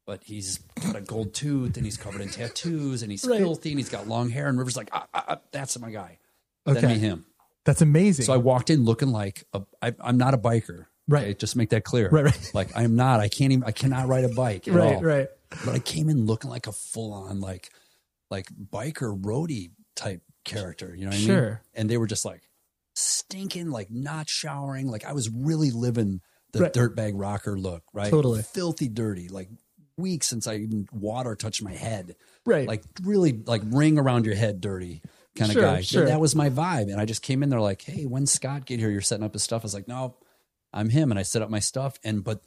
[0.05, 3.39] but he's got a gold tooth and he's covered in tattoos and he's Right.
[3.39, 6.19] filthy and he's got long hair and River's like, ah, ah, ah, that's my guy.
[6.67, 6.87] Okay.
[6.87, 7.25] me him.
[7.65, 8.25] That's amazing.
[8.25, 10.85] So I walked in looking like a, I, I'm not a biker.
[11.07, 11.23] Right.
[11.23, 11.33] Okay?
[11.33, 12.09] Just make that clear.
[12.09, 12.51] Right, right.
[12.53, 13.19] Like I'm not.
[13.19, 13.63] I can't even.
[13.65, 14.67] I cannot ride a bike.
[14.67, 15.27] At right, all right.
[15.65, 17.69] but I came in looking like a full on like
[18.31, 20.95] like biker roadie type character.
[20.95, 21.27] You know what I mean?
[21.27, 21.61] Sure.
[21.73, 22.41] And they were just like
[22.95, 24.87] stinking, like not showering.
[24.87, 26.73] Like I was really living the Right.
[26.73, 28.09] dirtbag rocker look, right?
[28.11, 28.41] Totally.
[28.43, 29.27] filthy, dirty.
[29.27, 29.49] Like
[29.97, 32.15] weeks since I even water touched my head.
[32.45, 32.67] Right.
[32.67, 35.01] Like really, like ring around your head, dirty
[35.35, 35.81] kind of Sure, guy.
[35.81, 36.05] sure.
[36.05, 36.91] That was my vibe.
[36.91, 39.33] And I just came in there like, hey, when Scott get here, you're setting up
[39.33, 39.63] his stuff.
[39.63, 40.15] I was like, no,
[40.73, 41.97] I'm him, and I set up my stuff.
[42.03, 42.41] And but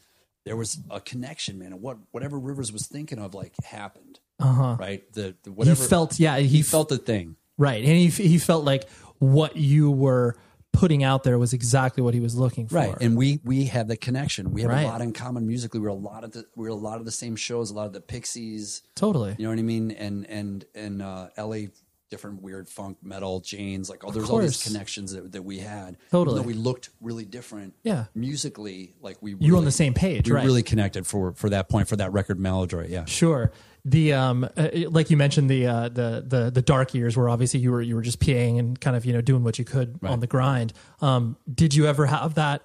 [0.45, 1.73] there was a connection, man.
[1.73, 4.21] And what whatever Rivers was thinking of, like, happened.
[4.39, 4.77] Uh huh.
[4.79, 5.13] Right.
[5.13, 7.37] The, the He felt, yeah, he, he felt felt the thing.
[7.57, 8.89] right, and he he felt like
[9.19, 10.37] what you were
[10.77, 12.77] putting out there was exactly what he was looking for.
[12.77, 12.97] Right.
[13.01, 14.53] And we we had the connection.
[14.53, 14.83] We have Right.
[14.83, 15.81] a lot in common musically.
[15.81, 17.93] We're a lot of the we're a lot of the same shows, a lot of
[17.93, 19.35] the Pixies, totally.
[19.39, 19.91] you know what I mean?
[19.91, 21.69] And and and uh LA
[22.09, 25.97] different weird funk metal chains like oh there's all these connections that, that we had
[26.13, 26.41] Totally.
[26.41, 28.05] We looked really different Yeah.
[28.15, 30.45] musically like we You were on the same page, we right?
[30.45, 33.51] really connected for for that point for that record Maladroit yeah Sure.
[33.89, 37.61] The um, uh, like you mentioned the uh, the the the dark years where obviously
[37.61, 40.01] you were you were just PAing and kind of you know doing what you could
[40.03, 40.73] on the grind.
[41.01, 42.63] Um, did you ever have that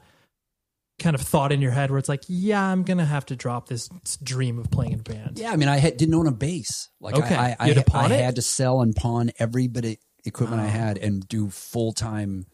[0.97, 3.67] kind of thought in your head where it's like, yeah, I'm gonna have to drop
[3.69, 3.87] this
[4.23, 5.37] dream of playing in a band?
[5.39, 7.35] yeah I mean I had, didn't own a bass like Okay.
[7.35, 8.15] I I, had to I, pawn I?
[8.15, 9.95] Had to sell and pawn every bit of
[10.25, 12.45] equipment I had and do full time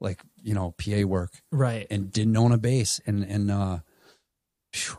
[0.00, 1.86] like you know PA work Right.
[1.90, 3.78] and didn't own a bass and and uh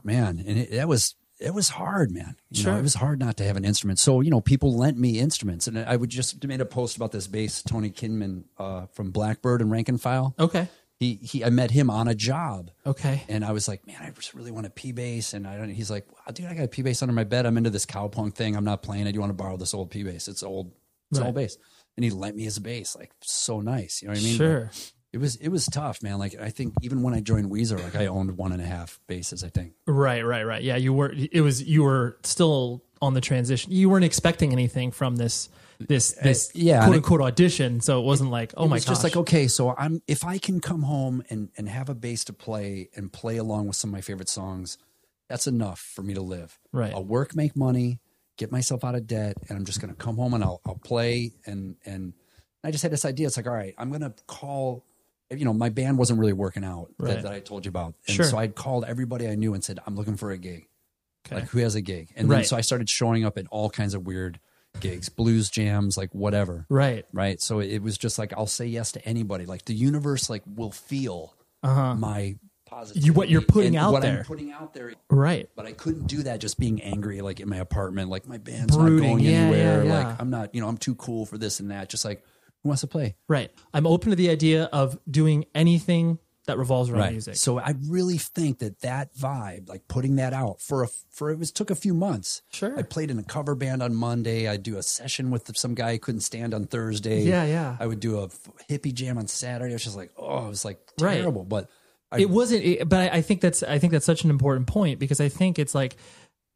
[0.04, 2.80] man and it, that was it was hard man you know, Sure.
[2.80, 5.68] it was hard not to have an instrument so you know people lent me instruments
[5.68, 9.62] and i would just made a post about this bass tony kinman uh, from blackbird
[9.62, 10.68] and rank and file Okay.
[10.98, 13.24] he he i met him on a job Okay.
[13.28, 15.34] and I was like, man, I just really want a P bass.
[15.34, 15.70] And I don't.
[15.70, 17.46] He's like, wow, dude, I got a P bass under my bed.
[17.48, 18.56] I'm into this cowpunk thing.
[18.56, 19.08] I'm not playing.
[19.08, 19.16] it.
[19.16, 20.28] You want to borrow this old P bass.
[20.28, 20.72] It's old.
[21.10, 21.28] It's an Right.
[21.30, 21.58] old bass.
[21.98, 22.96] And he lent me his bass.
[22.96, 24.02] Like so nice.
[24.04, 24.38] You know what I mean?
[24.38, 24.72] Sure.
[25.16, 26.20] It was it was tough, man.
[26.20, 29.00] Like I think even when I joined Weezer, like I owned one and a half
[29.08, 29.46] basses.
[29.46, 29.72] I think.
[29.88, 30.26] Right.
[30.26, 30.44] Right.
[30.44, 30.62] Right.
[30.62, 30.76] Yeah.
[30.76, 31.14] You were.
[31.32, 31.64] It was.
[31.64, 33.72] You were still on the transition.
[33.72, 35.48] You weren't expecting anything from this.
[35.80, 36.18] This.
[36.18, 36.52] Uh, this.
[36.54, 37.80] yeah, Quote unquote audition.
[37.80, 38.92] So it wasn't like, oh it my was gosh.
[38.92, 42.26] just like okay, so I'm if I can come home and and have a bass
[42.26, 44.78] to play and play along with some of my favorite songs,
[45.30, 46.60] that's enough for me to live.
[46.74, 46.92] Right.
[46.94, 48.00] I'll work, make money,
[48.36, 51.32] get myself out of debt, and I'm just gonna come home and I'll I'll play
[51.46, 52.12] and and
[52.66, 53.28] I just had this idea.
[53.28, 54.84] It's like, all right, I'm gonna call.
[55.36, 57.16] You know, my band wasn't really working out Right.
[57.16, 58.26] that, that I told you about, and Sure.
[58.26, 60.68] so I'd called everybody I knew and said, I'm looking for a gig.
[61.28, 61.36] Okay.
[61.36, 62.10] Like, who has a gig?
[62.16, 64.40] And then so I started showing up at all kinds of weird
[64.80, 67.06] gigs, blues jams, like whatever right.
[67.14, 70.44] right so it was just like i'll say yes to anybody like the universe like
[70.46, 71.34] will feel
[71.64, 71.96] Uh huh.
[71.96, 72.36] my
[72.94, 74.18] You- what you're putting and out what there.
[74.20, 75.50] i'm putting out there Right.
[75.56, 78.76] but i couldn't do that just being angry like in my apartment like my band's
[78.76, 78.98] Brooding.
[78.98, 80.08] not going Yeah, anywhere yeah, yeah.
[80.10, 82.22] like i'm not you know i'm too cool for this and that just like
[82.66, 83.52] who wants to play Right.
[83.74, 87.36] I'm open to the idea of doing anything that revolves around music.
[87.38, 91.40] so i really think that that vibe like putting that out for a for it
[91.40, 92.78] was took a few months Sure.
[92.78, 95.94] i played in a cover band on monday i'd do a session with some guy
[95.94, 97.78] who couldn't stand on thursday Yeah, yeah.
[97.80, 98.28] i would do a
[98.70, 101.16] hippie jam on saturday i was just like oh it was like Right.
[101.18, 101.68] terrible but
[102.12, 104.68] I, it wasn't it, but I, I think that's i think that's such an important
[104.68, 105.98] point because i think it's like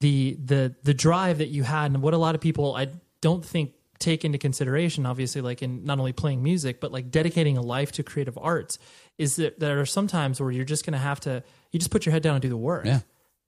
[0.01, 2.89] the the the drive that you had and what a lot of people i
[3.21, 7.57] don't think take into consideration obviously like in not only playing music but like dedicating
[7.57, 8.79] a life to creative arts
[9.17, 11.91] is that there are some times where you're just going to have to you just
[11.91, 12.99] put your head down and do the work Yeah.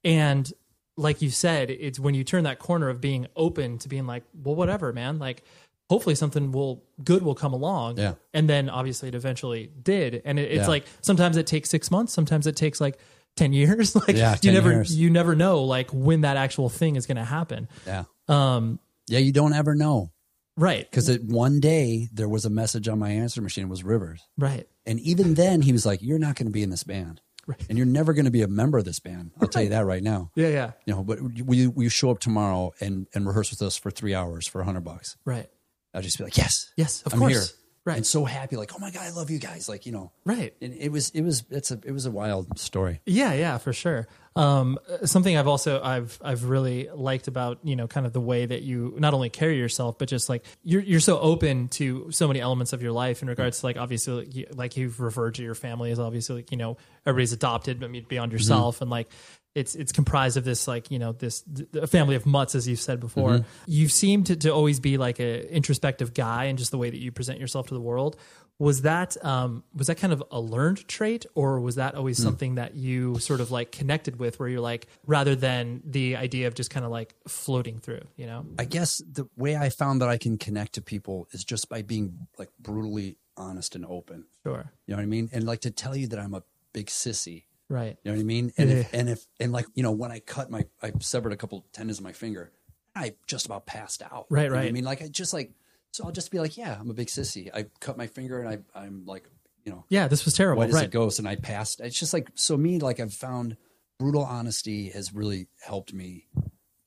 [0.04, 0.52] and
[0.98, 4.24] like you said, it's when you turn that corner of being open to being like,
[4.44, 5.20] well, whatever, man.
[5.20, 5.42] Like,
[5.90, 7.98] hopefully something will good will come along.
[7.98, 8.16] Yeah.
[8.34, 10.22] And then obviously it eventually did.
[10.26, 10.68] And it, it's Yeah.
[10.68, 13.00] like sometimes it takes six months, sometimes it takes like
[13.38, 13.96] ten years.
[14.08, 14.94] like Yeah, you never years.
[14.96, 17.70] you never know like when that actual thing is going to happen.
[17.88, 18.04] Yeah.
[18.28, 18.78] Um,
[19.08, 20.12] Yeah, you don't ever know.
[20.58, 20.90] Right.
[20.90, 23.66] Because one day there was a message on my answer machine.
[23.66, 24.22] It was Rivers.
[24.38, 24.68] Right.
[24.86, 27.22] And even then, he was like, You're not going to be in this band.
[27.48, 27.64] Right.
[27.70, 29.32] And you're never going to be a member of this band.
[29.42, 30.32] I'll tell you that right now.
[30.36, 30.50] Yeah.
[30.50, 30.72] Yeah.
[30.86, 33.78] You know, but will you, will you show up tomorrow and, and rehearse with us
[33.78, 35.18] for three hours for a hundred bucks?
[35.26, 35.48] Right.
[35.94, 36.72] I'll just be like, Yes.
[36.78, 37.02] Yes.
[37.04, 37.32] Of I'm course.
[37.32, 37.44] here.
[37.84, 37.98] Right.
[37.98, 39.68] And so happy, like, oh my God, I love you guys.
[39.68, 40.54] Like, you know, right.
[40.62, 43.02] and it was, it was, it's a, it was a wild story.
[43.08, 44.08] Yeah, yeah, for sure.
[44.34, 48.46] Um, something I've also I've I've really liked about you know kind of the way
[48.46, 52.28] that you not only carry yourself but just like you're you're so open to so
[52.30, 55.36] many elements of your life in regards to like obviously like, you- like you've referred
[55.36, 58.80] to your family as obviously like, you know everybody's adopted but beyond yourself.
[58.80, 59.10] And like
[59.54, 61.44] it's it's comprised of this like you know this
[61.74, 63.46] a family of mutts as you've said before.
[63.66, 67.00] You seem to to always be like a introspective guy and just the way that
[67.00, 68.18] you present yourself to the world.
[68.60, 72.56] Was that um, was that kind of a learned trait, or was that always something
[72.56, 76.54] that you sort of like connected with, where you're like, rather than the idea of
[76.54, 78.46] just kind of like floating through, you know?
[78.60, 81.82] I guess the way I found that I can connect to people is just by
[81.82, 84.26] being like brutally honest and open.
[84.44, 84.72] Sure.
[84.86, 85.30] You know what I mean?
[85.34, 87.46] And like to tell you that I'm a big sissy.
[87.72, 87.98] Right.
[88.04, 88.52] You know what I mean?
[88.58, 91.38] And if and if and like you know when I cut my I severed a
[91.38, 92.52] couple tendons in my finger,
[92.96, 94.26] I just about passed out.
[94.30, 95.54] Right, You know I mean, like I just like
[95.92, 97.50] so I'll just be like, yeah, I'm a big sissy.
[97.54, 99.30] I cut my finger and I I'm like
[99.64, 100.60] you know Yeah, this was terrible.
[100.60, 100.86] white as right.
[100.86, 101.80] a ghost, and I passed.
[101.80, 102.80] It's just like so me.
[102.80, 103.56] Like I've found
[103.98, 106.28] brutal honesty has really helped me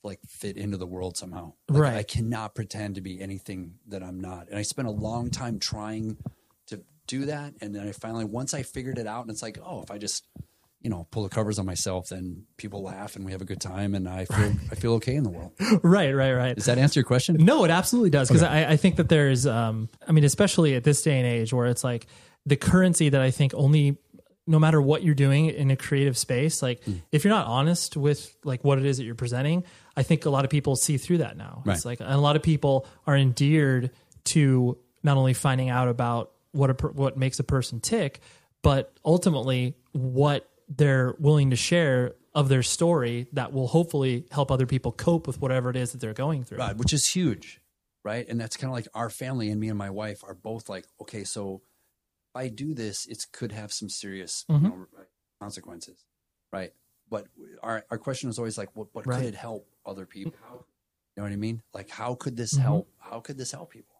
[0.02, 1.54] like fit into the world somehow.
[1.68, 1.94] Like, Right.
[1.96, 5.58] I cannot pretend to be anything that I'm not, and I spent a long time
[5.58, 6.18] trying
[6.66, 9.58] to do that, and then I finally once I figured it out, and it's like,
[9.64, 10.26] oh, if I just
[10.84, 13.60] you know pull the covers on myself, then people laugh and we have a good
[13.60, 15.52] time, and I feel I feel okay in the world.
[15.82, 16.54] right, right, right.
[16.54, 17.36] Does that answer your question?
[17.40, 20.84] No, it absolutely does because I, I think that there's, um, I mean, especially at
[20.84, 22.06] this day and age where it's like
[22.46, 23.96] the currency that I think only,
[24.46, 26.96] no matter what you're doing in a creative space, like Hmm.
[27.10, 29.64] if you're not honest with like what it is that you're presenting,
[29.96, 31.62] I think a lot of people see through that now.
[31.66, 33.90] It's like and a lot of people are endeared
[34.24, 38.20] to not only finding out about what a per, what makes a person tick,
[38.60, 44.66] but ultimately what they're willing to share of their story that will hopefully help other
[44.66, 46.58] people cope with whatever it is that they're going through.
[46.58, 47.60] Right, which is huge,
[48.02, 48.26] right?
[48.28, 50.86] And that's kind of like our family and me and my wife are both like,
[51.00, 51.62] okay, so
[52.34, 54.64] if I do this, it could have some serious Mm-hmm.
[54.64, 54.86] you know,
[55.40, 56.04] consequences,
[56.52, 56.72] right?
[57.08, 57.26] But
[57.62, 59.16] our our question is always like, what, what Right.
[59.16, 60.32] could it help other people?
[60.50, 61.62] You know what I mean?
[61.72, 62.62] Like, how could this Mhm.
[62.62, 62.88] help?
[62.98, 63.94] How could this help people?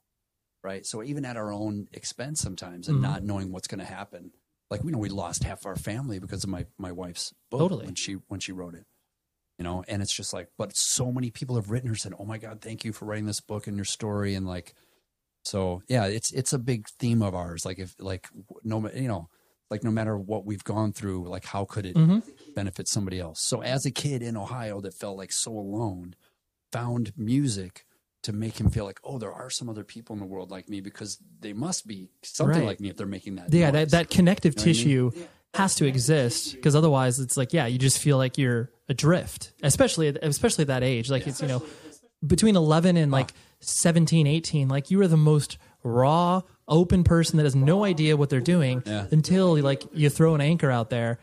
[0.65, 0.85] Right.
[0.87, 3.03] So even at our own expense sometimes, and Mhm.
[3.03, 4.33] not knowing what's going to happen,
[4.71, 7.87] like we know we lost half our family because of my my wife's book Totally.
[7.87, 8.85] when she when she wrote it
[9.59, 12.25] you know and it's just like but so many people have written her said oh
[12.25, 14.75] my god thank you for writing this book and your story and like
[15.45, 18.29] so yeah it's it's a big theme of ours like if like
[18.65, 19.29] no you know
[19.71, 22.23] like no matter what we've gone through like how could it Mhm.
[22.55, 26.15] benefit somebody else so as a kid in ohio that felt like so alone
[26.73, 27.85] found music
[28.25, 30.69] to make him feel like oh there are some other people in the world like
[30.69, 32.67] me because they must be something Right.
[32.67, 33.91] like me if they're making that yeah, that, noise.
[33.93, 34.75] that connective know what I mean?
[34.75, 35.11] tissue
[35.55, 40.09] has to exist because otherwise it's like yeah you just feel like you're adrift especially
[40.09, 41.63] especially at that age like it's you know
[42.27, 47.45] between 11 and like 17 18 like you are the most raw open person that
[47.45, 49.07] has no idea what they're doing Yeah.
[49.11, 51.19] until like you throw an anchor out there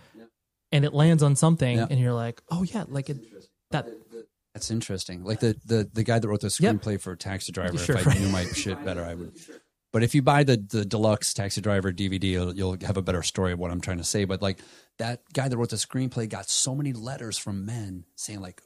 [0.71, 1.87] and it lands on something Yeah.
[1.89, 3.17] and you're like oh yeah like it,
[3.71, 3.87] that
[4.53, 5.23] That's interesting.
[5.23, 6.75] Like the the the guy that wrote the Yep.
[6.75, 7.77] screenplay for Taxi Driver.
[7.77, 8.19] Sure, if I right.
[8.19, 9.33] knew my shit better, I would.
[9.93, 13.23] But if you buy the the deluxe Taxi Driver DVD, you'll, you'll have a better
[13.23, 14.25] story of what I'm trying to say.
[14.25, 14.59] But like
[14.99, 18.61] that guy that wrote the screenplay got so many letters from men saying like,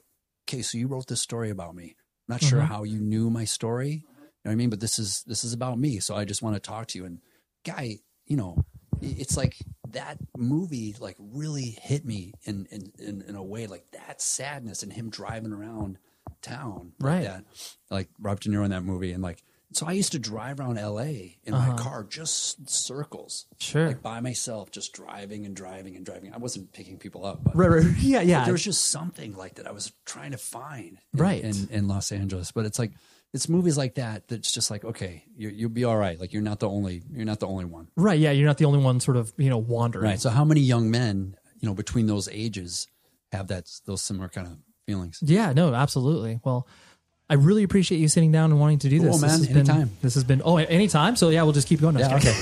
[0.48, 1.94] "Okay, so you wrote this story about me.
[2.28, 2.66] I'm not sure Mhm.
[2.66, 3.90] how you knew my story.
[3.90, 4.02] You
[4.44, 4.70] know what I mean?
[4.70, 6.00] But this is this is about me.
[6.00, 7.20] So I just want to talk to you." And
[7.64, 8.56] guy, you know,
[9.00, 9.56] it's like
[9.92, 14.82] that movie like really hit me in in in, in a way like that sadness
[14.82, 15.98] and him driving around
[16.42, 17.24] town like Right.
[17.24, 17.44] that
[17.90, 19.12] like Robert De Niro in that movie.
[19.12, 21.02] And like so I used to drive around LA
[21.44, 21.76] in my uh-huh.
[21.76, 23.46] car just circles.
[23.58, 23.88] Sure.
[23.88, 26.32] Like by myself just driving and driving and driving.
[26.32, 28.44] I wasn't picking people up but right, right, yeah yeah.
[28.44, 31.42] There was just something like that I was trying to find in, Right.
[31.42, 32.52] in, in Los Angeles.
[32.52, 32.92] But it's like
[33.36, 36.18] it's movies like that that's just like okay, you, you'll be all right.
[36.18, 37.86] Like you're not the only you're not the only one.
[37.96, 40.20] right yeah you're not the only one sort of you know wandering Right.
[40.20, 42.88] So how many young men you know between those ages
[43.32, 44.56] have that those similar kind of
[44.86, 45.18] feelings?
[45.22, 46.40] Yeah, no, absolutely.
[46.44, 46.66] Well,
[47.28, 49.20] I really appreciate you sitting down and wanting to do Cool, this.
[49.22, 49.30] man.
[49.40, 49.78] This has Anytime.
[49.80, 51.16] Been, this has been oh, anytime.
[51.16, 51.98] So yeah, we'll just keep going.
[51.98, 52.14] Yeah.
[52.16, 52.34] Okay.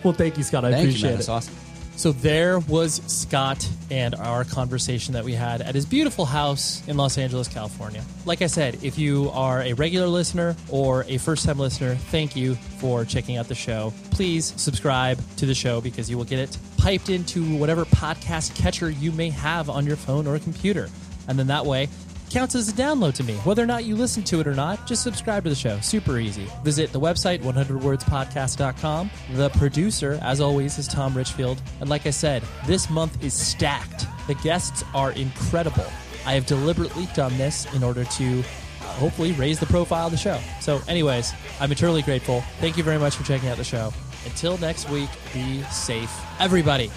[0.04, 0.64] well, thank you, Scott.
[0.64, 1.14] I Thank you, appreciate man.
[1.14, 1.16] it.
[1.18, 1.54] That's awesome.
[1.96, 6.98] So there was Scott and our conversation that we had at his beautiful house in
[6.98, 8.04] Los Angeles, California.
[8.26, 12.36] Like I said, if you are a regular listener or a first time listener, thank
[12.36, 13.94] you for checking out the show.
[14.10, 18.90] Please subscribe to the show because you will get it piped into whatever podcast catcher
[18.90, 20.90] you may have on your phone or computer.
[21.28, 21.88] And then that way,
[22.30, 23.34] counts as a download to me.
[23.36, 25.78] Whether or not you listen to it or not, just subscribe to the show.
[25.80, 26.48] Super easy.
[26.62, 29.10] Visit the website, 100wordspodcast.com.
[29.32, 31.60] The producer, as always, is Tom Richfield.
[31.80, 34.06] And like I said, this month is stacked.
[34.26, 35.86] The guests are incredible.
[36.24, 40.18] I have deliberately done this in order to uh, hopefully raise the profile of the
[40.18, 40.40] show.
[40.60, 42.42] So, anyways, I'm eternally grateful.
[42.60, 43.92] Thank you very much for checking out the show.
[44.24, 46.90] Until next week, be safe, everybody.